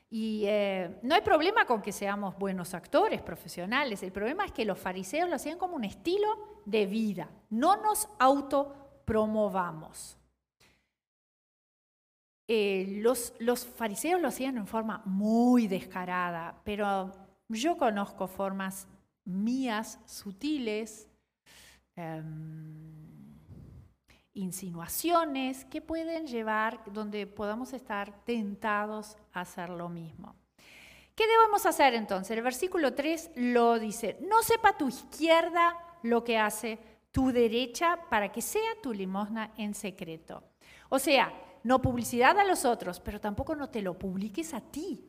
Y 0.10 0.44
eh, 0.46 0.98
no 1.02 1.14
hay 1.14 1.22
problema 1.22 1.66
con 1.66 1.82
que 1.82 1.92
seamos 1.92 2.38
buenos 2.38 2.74
actores, 2.74 3.22
profesionales. 3.22 4.02
El 4.02 4.12
problema 4.12 4.46
es 4.46 4.52
que 4.52 4.66
los 4.66 4.80
fariseos 4.80 5.30
lo 5.30 5.36
hacían 5.36 5.58
como 5.58 5.76
un 5.76 5.84
estilo 5.84 6.62
de 6.66 6.86
vida. 6.86 7.30
No 7.50 7.76
nos 7.78 8.08
autopromovamos. 8.18 10.18
Eh, 12.48 13.00
los, 13.02 13.34
fariseos 13.76 14.22
lo 14.22 14.28
hacían 14.28 14.58
en 14.58 14.68
forma 14.68 15.02
muy 15.06 15.68
descarada, 15.68 16.62
pero 16.64 17.12
yo 17.50 17.78
conozco 17.78 18.28
formas 18.28 18.88
mías 19.24 20.00
sutiles, 20.06 21.10
em, 21.96 23.06
insinuaciones 24.34 25.66
que 25.66 25.82
pueden 25.82 26.28
llevar 26.28 26.82
donde 26.94 27.26
podamos 27.26 27.74
estar 27.74 28.24
tentados 28.26 29.18
a 29.34 29.42
hacer 29.42 29.70
lo 29.70 29.90
mismo. 29.90 30.36
¿Qué 31.16 31.26
debemos 31.26 31.66
hacer 31.66 31.94
entonces? 31.96 32.38
El 32.38 32.44
versículo 32.44 32.94
3 32.94 33.32
lo 33.36 33.80
dice, 33.80 34.18
no 34.22 34.44
sepa 34.44 34.78
tu 34.78 34.90
izquierda 34.90 35.76
lo 36.04 36.24
que 36.24 36.38
hace 36.38 36.78
tu 37.12 37.32
derecha 37.32 37.98
para 38.10 38.32
que 38.32 38.42
sea 38.42 38.70
tu 38.84 38.94
limosna 38.94 39.52
en 39.58 39.74
secreto. 39.74 40.44
O 40.90 41.00
sea, 41.00 41.32
no 41.66 41.82
publicidad 41.82 42.38
a 42.38 42.46
los 42.46 42.64
otros, 42.64 43.00
pero 43.00 43.20
tampoco 43.20 43.56
no 43.56 43.70
te 43.70 43.82
lo 43.82 43.98
publiques 43.98 44.54
a 44.54 44.62
ti. 44.62 45.04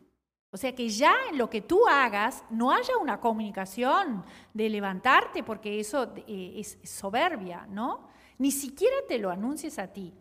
O 0.51 0.57
sea, 0.57 0.75
que 0.75 0.89
ya 0.89 1.15
en 1.31 1.37
lo 1.37 1.51
que 1.51 1.61
tú 1.61 1.87
hagas 1.87 2.43
no 2.49 2.73
haya 2.73 2.97
una 2.97 3.21
comunicación 3.21 4.25
de 4.55 4.71
levantarte, 4.71 5.43
porque 5.43 5.79
eso 5.79 6.15
eh, 6.27 6.55
es 6.57 6.79
soberbia, 6.83 7.67
¿no? 7.69 8.09
Ni 8.39 8.51
siquiera 8.51 8.97
te 9.07 9.19
lo 9.19 9.31
anuncies 9.31 9.79
a 9.79 9.93
ti. 9.93 10.15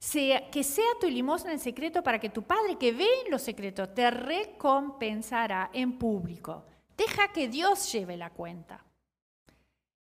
que 0.00 0.62
sea 0.62 0.92
tu 1.00 1.08
limosna 1.08 1.50
en 1.50 1.58
secreto 1.58 2.04
para 2.04 2.20
que 2.20 2.30
tu 2.30 2.44
Padre 2.44 2.78
que 2.78 2.92
ve 2.92 3.08
en 3.24 3.32
lo 3.32 3.38
secreto 3.40 3.88
te 3.88 4.12
recompensará 4.12 5.70
en 5.72 5.98
público. 5.98 6.66
Deja 6.96 7.32
que 7.32 7.48
Dios 7.48 7.90
lleve 7.90 8.16
la 8.16 8.30
cuenta. 8.30 8.84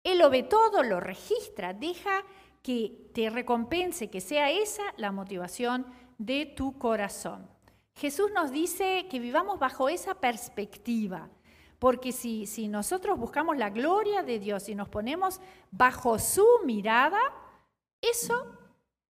Él 0.03 0.17
lo 0.17 0.31
ve 0.31 0.41
todo, 0.41 0.81
lo 0.81 0.99
registra, 0.99 1.73
deja 1.73 2.23
que 2.61 3.09
te 3.13 3.29
recompense, 3.29 4.09
que 4.09 4.21
sea 4.21 4.51
esa 4.51 4.83
la 4.97 5.11
motivación 5.11 5.85
de 6.17 6.45
tu 6.45 6.77
corazón. 6.77 7.49
Jesús 7.95 8.31
nos 8.33 8.51
dice 8.51 9.07
que 9.09 9.19
vivamos 9.19 9.59
bajo 9.59 9.89
esa 9.89 10.15
perspectiva, 10.15 11.29
porque 11.79 12.11
si, 12.11 12.45
si 12.45 12.67
nosotros 12.67 13.17
buscamos 13.17 13.57
la 13.57 13.69
gloria 13.69 14.23
de 14.23 14.39
Dios 14.39 14.69
y 14.69 14.75
nos 14.75 14.89
ponemos 14.89 15.39
bajo 15.71 16.19
su 16.19 16.45
mirada, 16.65 17.19
eso 18.01 18.45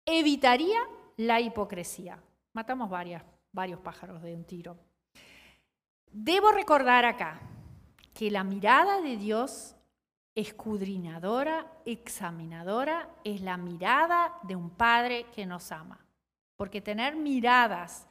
evitaría 0.06 0.80
la 1.18 1.40
hipocresía. 1.42 2.22
Matamos 2.54 2.90
varios 2.90 3.80
pájaros 3.82 4.22
de 4.22 4.34
un 4.34 4.44
tiro. 4.44 4.78
Debo 6.12 6.52
recordar 6.52 7.06
acá 7.06 7.40
que 8.14 8.32
la 8.32 8.44
mirada 8.44 9.02
de 9.02 9.18
Dios 9.18 9.77
escudriñadora, 10.38 11.66
examinadora, 11.84 13.10
es 13.24 13.42
la 13.42 13.58
mirada 13.58 14.36
de 14.44 14.56
un 14.56 14.70
Padre 14.70 15.26
que 15.34 15.48
nos 15.48 15.72
ama. 15.72 16.06
Porque 16.56 16.80
tener 16.80 17.16
miradas 17.16 18.08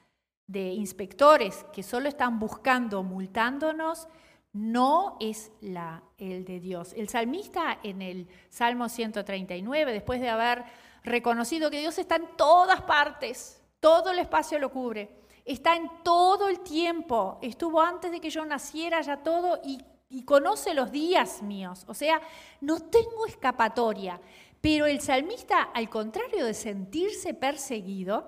de 0.48 0.72
inspectores 0.72 1.64
que 1.72 1.84
solo 1.84 2.08
están 2.08 2.40
buscando, 2.40 3.04
multándonos, 3.04 4.08
no 4.52 5.16
es 5.20 5.52
la, 5.60 6.02
el 6.18 6.44
de 6.44 6.58
Dios. 6.58 6.94
El 6.94 7.08
salmista 7.08 7.78
en 7.84 8.02
el 8.02 8.28
Salmo 8.48 8.88
139, 8.88 9.92
después 9.92 10.20
de 10.20 10.28
haber 10.28 10.64
reconocido 11.04 11.70
que 11.70 11.78
Dios 11.78 11.96
está 11.96 12.16
en 12.16 12.26
todas 12.36 12.82
partes, 12.82 13.62
todo 13.78 14.10
el 14.10 14.18
espacio 14.18 14.58
lo 14.58 14.72
cubre, 14.72 15.20
está 15.44 15.76
en 15.76 15.88
todo 16.02 16.48
el 16.48 16.58
tiempo, 16.58 17.38
estuvo 17.40 17.80
antes 17.80 18.10
de 18.10 18.20
que 18.20 18.30
yo 18.30 18.44
naciera 18.44 19.00
ya 19.00 19.18
todo 19.18 19.60
y, 19.64 19.78
y 20.08 20.24
conoce 20.24 20.74
los 20.74 20.92
días 20.92 21.42
míos, 21.42 21.84
o 21.88 21.94
sea, 21.94 22.20
no 22.60 22.80
tengo 22.80 23.26
escapatoria. 23.26 24.20
Pero 24.60 24.86
el 24.86 25.00
salmista, 25.00 25.62
al 25.62 25.88
contrario 25.88 26.44
de 26.44 26.54
sentirse 26.54 27.34
perseguido, 27.34 28.26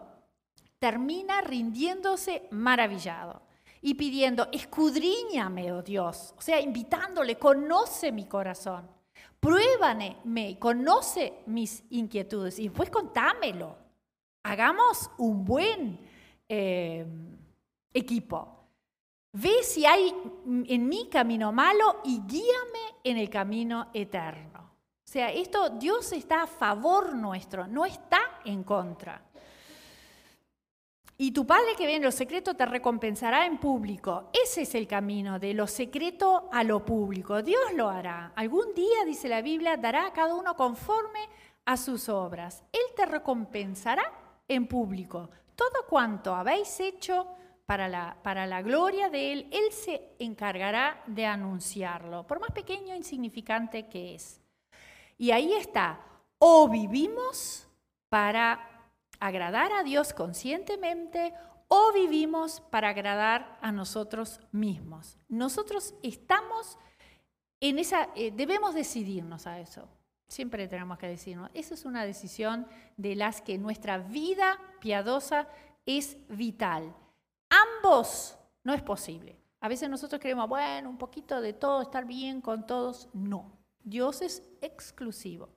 termina 0.79 1.41
rindiéndose 1.41 2.47
maravillado 2.51 3.43
y 3.81 3.95
pidiendo, 3.95 4.49
escudriñame, 4.53 5.73
oh 5.73 5.83
Dios, 5.83 6.35
o 6.37 6.41
sea, 6.41 6.61
invitándole, 6.61 7.37
conoce 7.37 8.13
mi 8.13 8.27
corazón, 8.27 8.89
pruébame, 9.41 10.17
conoce 10.59 11.41
mis 11.47 11.85
inquietudes 11.91 12.59
y 12.59 12.69
después 12.69 12.91
contámelo. 12.91 13.77
Hagamos 14.43 15.11
un 15.19 15.45
buen 15.45 16.01
eh, 16.49 17.05
equipo. 17.93 18.58
Ve 19.41 19.63
si 19.63 19.87
hay 19.87 20.13
en 20.67 20.89
mi 20.89 21.09
camino 21.09 21.53
malo 21.53 22.01
y 22.03 22.23
guíame 22.27 22.97
en 23.05 23.19
el 23.19 23.31
camino 23.31 23.89
eterno. 23.95 24.59
O 24.59 25.11
sea, 25.11 25.31
esto 25.31 25.71
Dios 25.71 26.13
está 26.13 26.43
a 26.43 26.47
favor 26.49 27.15
nuestro, 27.15 27.69
no 27.69 27.87
está 27.87 28.19
en 28.45 28.65
contra. 28.65 29.23
Y 31.17 31.31
tu 31.31 31.47
Padre 31.47 31.77
que 31.77 31.87
ve 31.87 31.95
en 31.95 32.03
lo 32.03 32.11
secreto 32.11 32.55
te 32.55 32.67
recompensará 32.67 33.47
en 33.47 33.59
público. 33.59 34.29
Ese 34.33 34.63
es 34.63 34.75
el 34.75 34.89
camino, 34.89 35.39
de 35.39 35.55
lo 35.55 35.69
secreto 35.69 36.49
a 36.51 36.65
lo 36.65 36.85
público. 36.85 37.41
Dios 37.41 37.73
lo 37.75 37.89
hará. 37.89 38.33
Algún 38.35 38.75
día, 38.75 39.05
dice 39.07 39.29
la 39.29 39.41
Biblia, 39.41 39.77
dará 39.77 40.07
a 40.07 40.13
cada 40.13 40.35
uno 40.35 40.57
conforme 40.57 41.21
a 41.65 41.77
sus 41.77 42.09
obras. 42.09 42.65
Él 42.73 42.83
te 42.97 43.07
recompensará 43.07 44.03
en 44.49 44.67
público. 44.67 45.31
Todo 45.55 45.87
cuanto 45.89 46.35
habéis 46.35 46.81
hecho 46.81 47.38
para 47.69 47.87
la, 47.87 48.17
para 48.23 48.47
la 48.47 48.63
gloria 48.63 49.11
de 49.11 49.31
Él, 49.31 49.49
Él 49.53 49.71
se 49.73 50.01
encargará 50.19 51.03
de 51.07 51.27
anunciarlo, 51.27 52.27
por 52.27 52.41
más 52.41 52.51
pequeño 52.53 52.95
e 52.95 52.97
insignificante 52.97 53.91
que 53.91 54.15
es. 54.15 54.41
Y 55.19 55.33
ahí 55.33 55.53
está, 55.53 56.01
o 56.39 56.67
vivimos 56.71 57.69
para 58.09 58.89
agradar 59.21 59.71
a 59.75 59.83
Dios 59.83 60.15
conscientemente 60.15 61.35
o 61.69 61.93
vivimos 61.93 62.63
para 62.71 62.89
agradar 62.89 63.59
a 63.61 63.71
nosotros 63.71 64.41
mismos. 64.51 65.19
Nosotros 65.29 65.95
estamos 66.03 66.79
en 67.61 67.79
esa, 67.79 68.09
eh, 68.17 68.31
debemos 68.31 68.73
decidirnos 68.73 69.47
a 69.47 69.61
eso. 69.61 69.91
Siempre 70.27 70.69
tenemos 70.69 70.97
que 70.97 71.09
decirnos, 71.09 71.51
esa 71.53 71.75
es 71.75 71.85
una 71.85 72.07
decisión 72.07 72.67
de 72.97 73.15
las 73.15 73.43
que 73.43 73.59
nuestra 73.59 73.99
vida 73.99 74.59
piadosa 74.81 75.49
es 75.85 76.17
vital. 76.31 76.95
Ambos 77.51 78.37
no 78.65 78.75
es 78.75 78.83
posible. 78.83 79.39
A 79.61 79.69
veces 79.69 79.89
nosotros 79.89 80.21
creemos, 80.21 80.49
bueno, 80.49 80.89
un 80.89 80.99
poquito 80.99 81.41
de 81.41 81.53
todo, 81.53 81.83
estar 81.83 82.05
bien 82.05 82.41
con 82.41 82.67
todos. 82.67 83.09
No, 83.13 83.53
Dios 83.83 84.23
es 84.23 84.43
exclusivo. 84.61 85.49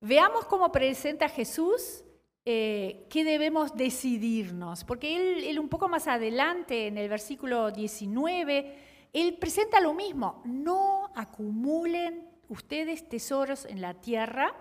Veamos 0.00 0.44
cómo 0.46 0.70
presenta 0.70 1.28
Jesús 1.28 2.04
eh, 2.48 3.08
qué 3.10 3.24
debemos 3.24 3.76
decidirnos, 3.76 4.84
porque 4.84 5.48
él, 5.48 5.58
un 5.58 5.68
poco 5.68 5.88
más 5.88 6.06
adelante, 6.06 6.86
en 6.86 6.96
el 6.96 7.08
versículo 7.08 7.72
19, 7.72 8.78
él 9.12 9.36
presenta 9.38 9.80
lo 9.80 9.94
mismo, 9.94 10.42
no 10.44 11.10
acumulen 11.16 12.24
ustedes 12.48 13.08
tesoros 13.08 13.64
en 13.64 13.80
la 13.80 13.94
tierra, 13.94 14.54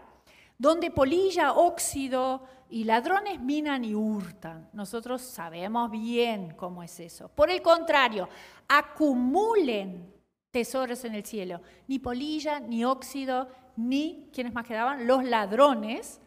donde 0.57 0.91
polilla, 0.91 1.53
óxido 1.53 2.43
y 2.69 2.83
ladrones 2.83 3.39
minan 3.39 3.85
y 3.85 3.93
hurtan. 3.93 4.69
Nosotros 4.73 5.21
sabemos 5.21 5.91
bien 5.91 6.55
cómo 6.55 6.83
es 6.83 6.99
eso. 6.99 7.29
Por 7.29 7.49
el 7.49 7.61
contrario, 7.61 8.29
acumulen 8.67 10.13
tesoros 10.51 11.03
en 11.05 11.15
el 11.15 11.25
cielo. 11.25 11.61
Ni 11.87 11.99
polilla, 11.99 12.59
ni 12.59 12.85
óxido, 12.85 13.49
ni, 13.75 14.29
¿quiénes 14.33 14.53
más 14.53 14.65
quedaban? 14.65 15.05
Los 15.05 15.23
ladrones 15.23 16.21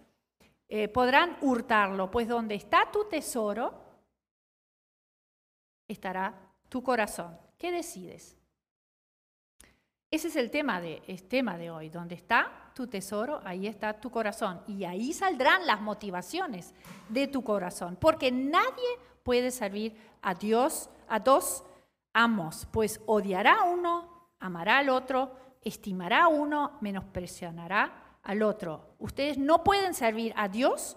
eh, 0.68 0.88
podrán 0.88 1.38
hurtarlo, 1.40 2.10
pues 2.10 2.28
donde 2.28 2.54
está 2.54 2.90
tu 2.92 3.04
tesoro, 3.08 3.72
estará 5.88 6.34
tu 6.68 6.82
corazón. 6.82 7.38
¿Qué 7.56 7.72
decides? 7.72 8.36
Ese 10.10 10.28
es 10.28 10.36
el 10.36 10.50
tema 10.50 10.80
de, 10.80 11.00
tema 11.28 11.56
de 11.58 11.70
hoy. 11.70 11.88
Donde 11.88 12.14
está 12.14 12.67
tu 12.78 12.86
tesoro, 12.86 13.40
ahí 13.44 13.66
está 13.66 13.92
tu 13.92 14.08
corazón. 14.08 14.60
Y 14.68 14.84
ahí 14.84 15.12
saldrán 15.12 15.66
las 15.66 15.80
motivaciones 15.80 16.72
de 17.08 17.26
tu 17.26 17.42
corazón. 17.42 17.96
Porque 18.00 18.30
nadie 18.30 18.88
puede 19.24 19.50
servir 19.50 19.96
a 20.22 20.32
Dios, 20.32 20.88
a 21.08 21.18
dos 21.18 21.64
amos, 22.12 22.68
pues 22.70 23.00
odiará 23.06 23.64
uno, 23.64 24.28
amará 24.38 24.78
al 24.78 24.90
otro, 24.90 25.34
estimará 25.60 26.22
a 26.22 26.28
uno, 26.28 26.78
menospreciará 26.80 28.20
al 28.22 28.42
otro. 28.44 28.94
Ustedes 29.00 29.38
no 29.38 29.64
pueden 29.64 29.92
servir 29.92 30.32
a 30.36 30.46
Dios 30.46 30.96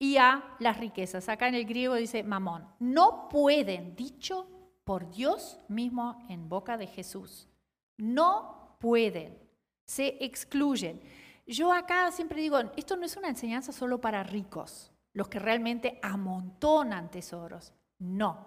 y 0.00 0.16
a 0.16 0.42
las 0.58 0.78
riquezas. 0.78 1.28
Acá 1.28 1.46
en 1.46 1.54
el 1.54 1.66
griego 1.66 1.94
dice 1.94 2.24
mamón. 2.24 2.66
No 2.80 3.28
pueden, 3.28 3.94
dicho 3.94 4.48
por 4.82 5.08
Dios 5.08 5.60
mismo 5.68 6.26
en 6.28 6.48
boca 6.48 6.76
de 6.76 6.88
Jesús. 6.88 7.48
No 7.96 8.76
pueden, 8.80 9.38
se 9.84 10.16
excluyen. 10.20 11.00
Yo 11.46 11.72
acá 11.72 12.10
siempre 12.10 12.40
digo, 12.40 12.58
esto 12.76 12.96
no 12.96 13.04
es 13.04 13.16
una 13.16 13.28
enseñanza 13.28 13.72
solo 13.72 14.00
para 14.00 14.22
ricos, 14.22 14.92
los 15.12 15.28
que 15.28 15.38
realmente 15.38 15.98
amontonan 16.02 17.10
tesoros. 17.10 17.72
No. 17.98 18.46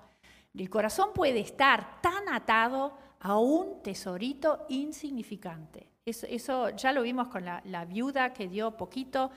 El 0.54 0.70
corazón 0.70 1.10
puede 1.14 1.40
estar 1.40 2.02
tan 2.02 2.30
atado 2.30 2.98
a 3.20 3.38
un 3.38 3.82
tesorito 3.84 4.66
insignificante. 4.70 5.90
Eso, 6.06 6.70
ya 6.70 6.92
lo 6.92 7.02
vimos 7.02 7.28
con 7.28 7.44
la, 7.44 7.86
viuda 7.86 8.32
que 8.32 8.48
dio 8.48 8.78
poquito, 8.78 9.32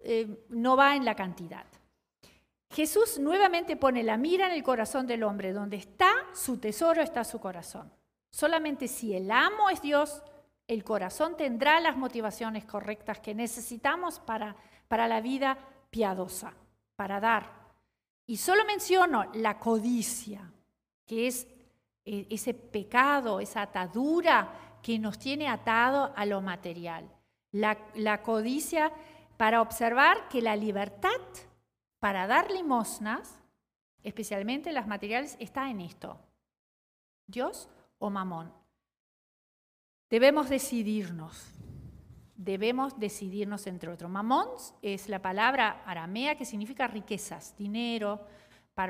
eh, 0.00 0.44
no 0.50 0.76
va 0.76 0.94
en 0.94 1.04
la 1.04 1.14
cantidad. 1.14 1.64
Jesús 2.70 3.18
nuevamente 3.18 3.76
pone 3.76 4.02
la 4.02 4.16
mira 4.16 4.46
en 4.46 4.52
el 4.52 4.62
corazón 4.62 5.06
del 5.06 5.24
hombre, 5.24 5.52
donde 5.52 5.76
está 5.76 6.10
su 6.34 6.58
tesoro, 6.58 7.02
está 7.02 7.24
su 7.24 7.40
corazón. 7.40 7.90
Solamente 8.30 8.86
si 8.86 9.14
el 9.14 9.30
amo 9.30 9.70
es 9.70 9.82
Dios, 9.82 10.22
el 10.70 10.84
corazón 10.84 11.36
tendrá 11.36 11.80
las 11.80 11.96
motivaciones 11.96 12.64
correctas 12.64 13.18
que 13.18 13.34
necesitamos 13.34 14.20
para, 14.20 14.54
para 14.86 15.08
la 15.08 15.20
vida 15.20 15.58
piadosa, 15.90 16.54
para 16.94 17.18
dar. 17.18 17.50
Y 18.24 18.36
solo 18.36 18.64
menciono 18.64 19.24
la 19.34 19.58
codicia, 19.58 20.52
que 21.06 21.26
es 21.26 21.48
eh, 22.04 22.28
ese 22.30 22.54
pecado, 22.54 23.40
esa 23.40 23.62
atadura 23.62 24.78
que 24.80 25.00
nos 25.00 25.18
tiene 25.18 25.48
atado 25.48 26.12
a 26.14 26.24
lo 26.24 26.40
material. 26.40 27.10
La, 27.50 28.22
codicia 28.22 28.92
para 29.36 29.62
observar 29.62 30.28
que 30.28 30.40
la 30.40 30.54
libertad 30.54 31.10
para 31.98 32.28
dar 32.28 32.48
limosnas, 32.52 33.40
especialmente 34.04 34.70
las 34.70 34.86
materiales, 34.86 35.36
está 35.40 35.68
en 35.68 35.80
esto. 35.80 36.16
Dios 37.26 37.68
o 37.98 38.08
mamón. 38.08 38.59
Debemos 40.10 40.48
decidirnos. 40.48 41.52
Debemos 42.34 42.98
decidirnos 42.98 43.66
entre 43.66 43.90
otros. 43.90 44.10
Mamón 44.10 44.48
es 44.82 45.08
la 45.08 45.22
palabra 45.22 45.82
aramea 45.86 46.36
que 46.36 46.44
significa 46.44 46.88
riquezas, 46.88 47.56
dinero, 47.56 48.26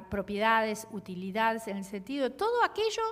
propiedades, 0.09 0.87
utilidades, 0.92 1.66
en 1.68 1.76
el 1.76 1.85
sentido 1.85 2.24
de 2.24 2.35
todo 2.35 2.64
aquello 2.64 3.02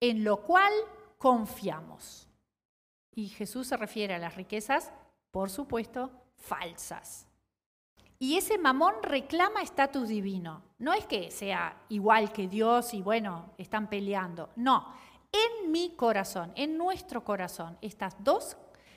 en 0.00 0.24
lo 0.24 0.42
cual 0.42 0.72
confiamos. 1.16 2.28
Y 3.14 3.28
Jesús 3.28 3.66
se 3.66 3.76
refiere 3.76 4.14
a 4.14 4.18
las 4.18 4.36
riquezas, 4.36 4.92
por 5.32 5.50
supuesto, 5.50 6.12
falsas. 6.36 7.26
Y 8.20 8.36
ese 8.36 8.58
mamón 8.58 8.94
reclama 9.02 9.62
estatus 9.62 10.08
divino. 10.08 10.62
No 10.78 10.92
es 10.92 11.06
que 11.06 11.30
sea 11.30 11.82
igual 11.88 12.32
que 12.32 12.46
Dios 12.46 12.94
y 12.94 13.02
bueno, 13.02 13.54
están 13.58 13.88
peleando. 13.88 14.50
No, 14.56 14.92
en 15.32 15.70
mi 15.70 15.94
corazón, 15.94 16.52
en 16.56 16.76
nuestro 16.76 17.24
corazón, 17.24 17.78
estas 17.80 18.16
dos, 18.22 18.56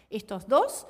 estos 0.09 0.47
dos 0.47 0.87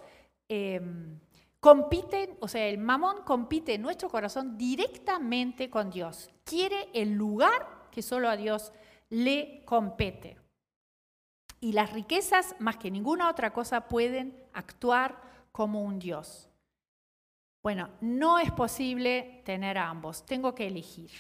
em, 0.48 1.20
compiten, 1.60 2.38
o 2.40 2.48
sea, 2.48 2.68
el 2.68 2.78
mamón 2.78 3.24
compite 3.24 3.76
en 3.76 3.82
nuestro 3.82 4.10
corazón 4.10 4.58
directamente 4.58 5.70
con 5.70 5.90
Dios. 5.90 6.30
Quiere 6.44 6.90
el 6.94 7.14
lugar 7.14 7.88
que 7.92 8.02
solo 8.02 8.30
a 8.30 8.38
Dios 8.38 8.72
le 9.10 9.64
compete. 9.66 10.38
Y 11.60 11.74
las 11.74 11.94
riquezas, 11.94 12.56
más 12.60 12.78
que 12.78 12.90
ninguna 12.90 13.30
otra 13.30 13.54
cosa, 13.54 13.88
pueden 13.88 14.44
actuar 14.54 15.22
como 15.52 15.84
un 15.84 16.00
Dios. 16.00 16.50
Bueno, 17.62 17.90
no 18.02 18.40
es 18.40 18.52
posible 18.52 19.44
tener 19.46 19.78
ambos, 19.78 20.26
tengo 20.26 20.56
que 20.56 20.66
elegir. 20.66 21.12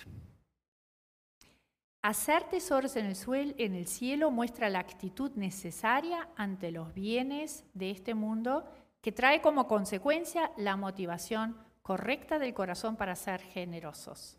Hacer 2.01 2.43
tesoros 2.45 2.95
en 2.95 3.05
el, 3.05 3.15
suelo, 3.15 3.53
en 3.57 3.75
el 3.75 3.87
cielo 3.87 4.31
muestra 4.31 4.69
la 4.69 4.79
actitud 4.79 5.31
necesaria 5.35 6.27
ante 6.35 6.71
los 6.71 6.93
bienes 6.95 7.63
de 7.75 7.91
este 7.91 8.15
mundo 8.15 8.65
que 9.01 9.11
trae 9.11 9.41
como 9.41 9.67
consecuencia 9.67 10.51
la 10.57 10.75
motivación 10.77 11.55
correcta 11.83 12.39
del 12.39 12.55
corazón 12.55 12.95
para 12.95 13.15
ser 13.15 13.41
generosos. 13.41 14.37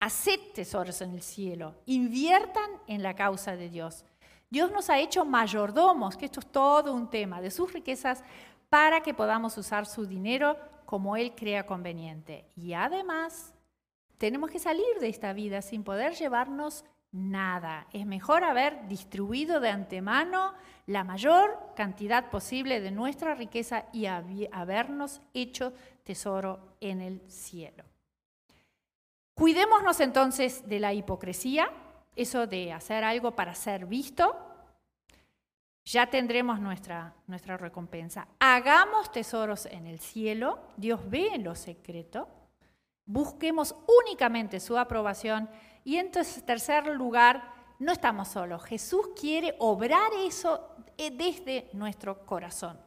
Haced 0.00 0.38
tesoros 0.54 1.00
en 1.00 1.14
el 1.14 1.22
cielo, 1.22 1.74
inviertan 1.86 2.70
en 2.86 3.02
la 3.02 3.14
causa 3.14 3.56
de 3.56 3.70
Dios. 3.70 4.04
Dios 4.50 4.70
nos 4.70 4.90
ha 4.90 4.98
hecho 4.98 5.24
mayordomos, 5.24 6.16
que 6.16 6.26
esto 6.26 6.40
es 6.40 6.46
todo 6.46 6.92
un 6.92 7.08
tema, 7.08 7.40
de 7.40 7.50
sus 7.50 7.72
riquezas 7.72 8.22
para 8.68 9.00
que 9.00 9.14
podamos 9.14 9.56
usar 9.56 9.86
su 9.86 10.06
dinero 10.06 10.56
como 10.84 11.16
Él 11.16 11.34
crea 11.34 11.66
conveniente. 11.66 12.44
Y 12.54 12.74
además, 12.74 13.54
tenemos 14.18 14.50
que 14.50 14.58
salir 14.58 14.98
de 15.00 15.08
esta 15.08 15.32
vida 15.32 15.62
sin 15.62 15.84
poder 15.84 16.14
llevarnos 16.14 16.84
nada. 17.12 17.86
Es 17.92 18.06
mejor 18.06 18.44
haber 18.44 18.88
distribuido 18.88 19.60
de 19.60 19.70
antemano 19.70 20.54
la 20.86 21.04
mayor 21.04 21.72
cantidad 21.74 22.30
posible 22.30 22.80
de 22.80 22.90
nuestra 22.90 23.34
riqueza 23.34 23.86
y 23.92 24.06
habernos 24.06 25.20
hecho 25.34 25.72
tesoro 26.04 26.76
en 26.80 27.00
el 27.00 27.20
cielo. 27.30 27.84
Cuidémonos 29.34 30.00
entonces 30.00 30.66
de 30.66 30.80
la 30.80 30.94
hipocresía, 30.94 31.70
eso 32.14 32.46
de 32.46 32.72
hacer 32.72 33.04
algo 33.04 33.32
para 33.32 33.54
ser 33.54 33.86
visto, 33.86 34.34
ya 35.84 36.06
tendremos 36.08 36.58
nuestra, 36.58 37.14
nuestra 37.26 37.56
recompensa. 37.56 38.26
Hagamos 38.40 39.12
tesoros 39.12 39.66
en 39.66 39.86
el 39.86 40.00
cielo, 40.00 40.58
Dios 40.76 41.00
ve 41.08 41.28
en 41.34 41.44
lo 41.44 41.54
secreto, 41.54 42.28
busquemos 43.06 43.74
únicamente 44.04 44.60
su 44.60 44.76
aprobación 44.76 45.48
y 45.84 45.96
en 45.96 46.10
tercer 46.10 46.86
lugar, 46.88 47.54
no 47.78 47.92
estamos 47.92 48.28
solos, 48.28 48.64
Jesús 48.64 49.10
quiere 49.18 49.54
obrar 49.58 50.10
eso 50.18 50.68
eh, 50.98 51.10
desde 51.10 51.70
nuestro 51.72 52.26
corazón. 52.26 52.78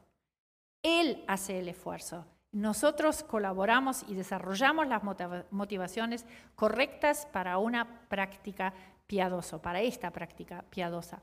Él 0.84 1.24
hace 1.28 1.60
el 1.60 1.70
esfuerzo. 1.70 2.26
Nosotros 2.52 3.24
colaboramos 3.24 4.04
y 4.08 4.16
desarrollamos 4.16 4.88
las 4.88 5.04
motivaciones 5.52 6.26
correctas 6.56 7.28
para 7.32 7.58
una 7.60 8.08
práctica 8.10 8.74
piadosa, 9.06 9.62
para 9.62 9.82
esta 9.82 10.12
práctica 10.12 10.66
piadosa. 10.70 11.22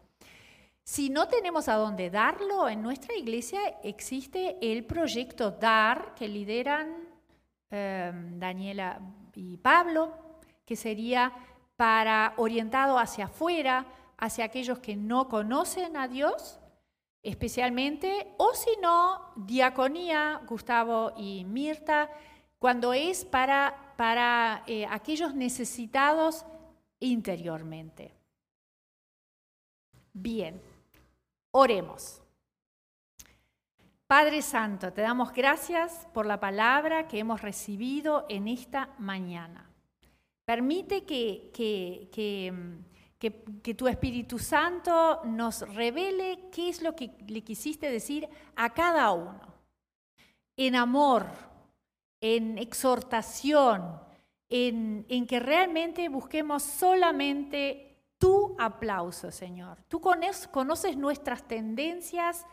Si 0.85 1.11
no 1.11 1.27
tenemos 1.27 1.69
a 1.69 1.75
dónde 1.75 2.11
darlo, 2.11 2.69
en 2.69 2.81
nuestra 2.81 3.17
iglesia 3.17 3.61
existe 3.83 4.57
el 4.63 4.85
proyecto 4.85 5.51
DAR 5.51 6.15
que 6.15 6.29
lideran 6.29 7.06
em, 7.71 8.39
Daniela 8.39 9.01
y 9.35 9.57
Pablo, 9.57 10.13
que 10.65 10.77
sería 10.77 11.33
para 11.77 12.35
orientado 12.37 12.99
hacia 12.99 13.27
afuera, 13.27 13.87
hacia 14.19 14.45
aquellos 14.45 14.79
que 14.79 14.97
no 14.97 15.29
conocen 15.29 15.97
a 15.97 16.09
Dios 16.09 16.61
especialmente, 17.27 18.35
o 18.37 18.55
si 18.55 18.71
no, 18.81 19.33
diaconía, 19.35 20.41
Gustavo 20.47 21.13
y 21.17 21.45
Mirta, 21.45 22.09
cuando 22.57 22.93
es 22.93 23.25
para, 23.25 23.95
para 23.97 24.63
eh, 24.69 24.87
aquellos 24.89 25.35
necesitados 25.35 26.47
interiormente. 27.01 28.15
Bien, 30.13 30.63
oremos. 31.51 32.23
Padre 34.07 34.41
Santo, 34.41 34.93
te 34.93 35.03
damos 35.03 35.33
gracias 35.33 36.07
por 36.15 36.27
la 36.27 36.39
palabra 36.39 37.09
que 37.09 37.19
hemos 37.19 37.43
recibido 37.43 38.25
en 38.29 38.47
esta 38.47 38.91
mañana. 38.99 39.69
Permite 40.45 41.05
que, 41.05 41.51
que, 41.53 42.09
que, 43.19 43.75
tu 43.75 43.89
Espíritu 43.89 44.39
Santo 44.39 45.23
nos 45.25 45.63
revele 45.75 46.49
qué 46.53 46.69
es 46.69 46.83
lo 46.83 46.95
que 46.95 47.11
le 47.27 47.43
quisiste 47.43 47.91
decir 47.91 48.29
a 48.55 48.73
cada 48.73 49.11
uno. 49.11 49.41
En 50.57 50.77
amor, 50.77 51.27
en 52.21 52.59
exhortación, 52.59 54.01
en, 54.49 55.05
en 55.09 55.27
que 55.27 55.41
realmente 55.41 56.09
busquemos 56.09 56.63
solamente 56.63 58.05
tu 58.19 58.55
aplauso, 58.57 59.33
Señor. 59.33 59.83
Tú 59.89 60.01
conoces 60.01 60.97
nuestras 60.97 61.43
tendencias 61.43 62.47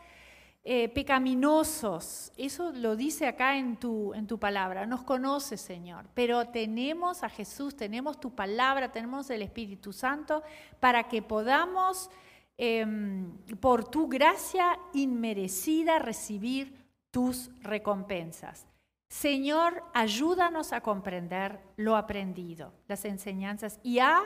eh, 0.66 0.88
pecaminosos. 0.88 2.32
Eso 2.38 2.72
lo 2.72 2.96
dice 2.96 3.26
acá 3.26 3.58
en 3.58 3.76
tu, 3.76 4.14
en 4.14 4.26
tu 4.26 4.38
palabra. 4.38 4.86
Nos 4.86 5.02
conoce, 5.02 5.58
Señor. 5.58 6.06
Pero 6.14 6.46
tenemos 6.48 7.22
a 7.22 7.28
Jesús, 7.28 7.76
tenemos 7.76 8.18
tu 8.18 8.34
palabra, 8.34 8.90
tenemos 8.90 9.28
el 9.28 9.42
Espíritu 9.42 9.92
Santo 9.92 10.42
para 10.80 11.06
que 11.06 11.20
podamos, 11.20 12.08
em, 12.56 13.36
por 13.60 13.84
tu 13.84 14.08
gracia 14.08 14.78
inmerecida, 14.94 15.98
recibir 15.98 16.74
tus 17.10 17.50
recompensas. 17.60 18.66
Señor, 19.10 19.84
ayúdanos 19.92 20.72
a 20.72 20.80
comprender 20.80 21.60
lo 21.76 21.94
aprendido, 21.94 22.72
las 22.88 23.04
enseñanzas, 23.04 23.78
y 23.82 23.98
a 23.98 24.22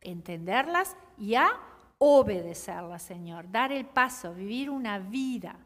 entenderlas 0.00 0.96
y 1.18 1.34
a 1.34 1.50
obedecerlas, 1.98 3.02
Señor. 3.02 3.50
Dar 3.50 3.72
el 3.72 3.86
paso, 3.86 4.34
vivir 4.34 4.70
una 4.70 4.98
vida 4.98 5.56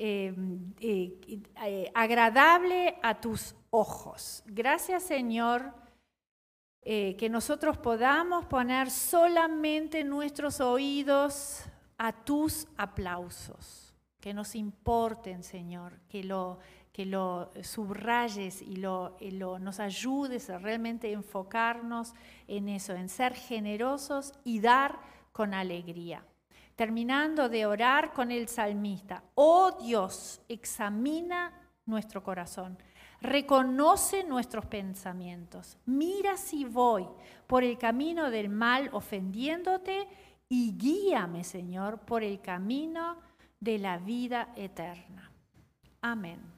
eh, 0.00 0.32
eh, 0.78 1.42
eh, 1.64 1.90
agradable 1.92 3.00
a 3.02 3.20
tus 3.20 3.56
ojos. 3.70 4.44
Gracias 4.46 5.02
Señor, 5.02 5.74
que 6.80 7.28
nosotros 7.28 7.76
podamos 7.76 8.46
poner 8.46 8.90
solamente 8.90 10.04
nuestros 10.04 10.60
oídos 10.60 11.64
a 11.98 12.12
tus 12.12 12.68
aplausos, 12.76 13.92
que 14.20 14.32
nos 14.32 14.54
importen 14.54 15.42
Señor, 15.42 15.98
que 16.08 16.22
lo, 16.22 16.60
que 16.92 17.04
lo 17.04 17.50
subrayes 17.62 18.62
y 18.62 18.76
lo, 18.76 19.16
lo, 19.20 19.58
nos 19.58 19.80
ayudes 19.80 20.48
a 20.48 20.58
realmente 20.58 21.12
enfocarnos 21.12 22.14
en 22.46 22.68
eso, 22.68 22.94
en 22.94 23.08
ser 23.08 23.34
generosos 23.34 24.32
y 24.44 24.60
dar 24.60 24.98
con 25.38 25.54
alegría 25.54 26.20
terminando 26.74 27.48
de 27.48 27.64
orar 27.64 28.12
con 28.12 28.32
el 28.32 28.48
salmista, 28.48 29.22
oh 29.34 29.76
Dios, 29.80 30.40
examina 30.48 31.52
nuestro 31.86 32.22
corazón, 32.22 32.78
reconoce 33.20 34.22
nuestros 34.22 34.66
pensamientos, 34.66 35.76
mira 35.86 36.36
si 36.36 36.64
voy 36.64 37.04
por 37.46 37.62
el 37.62 37.78
camino 37.78 38.30
del 38.30 38.48
mal 38.48 38.90
ofendiéndote 38.92 40.08
y 40.48 40.76
guíame, 40.76 41.44
Señor, 41.44 41.98
por 41.98 42.22
el 42.24 42.40
camino 42.40 43.16
de 43.60 43.78
la 43.78 43.98
vida 43.98 44.52
eterna. 44.56 45.32
Amén. 46.00 46.57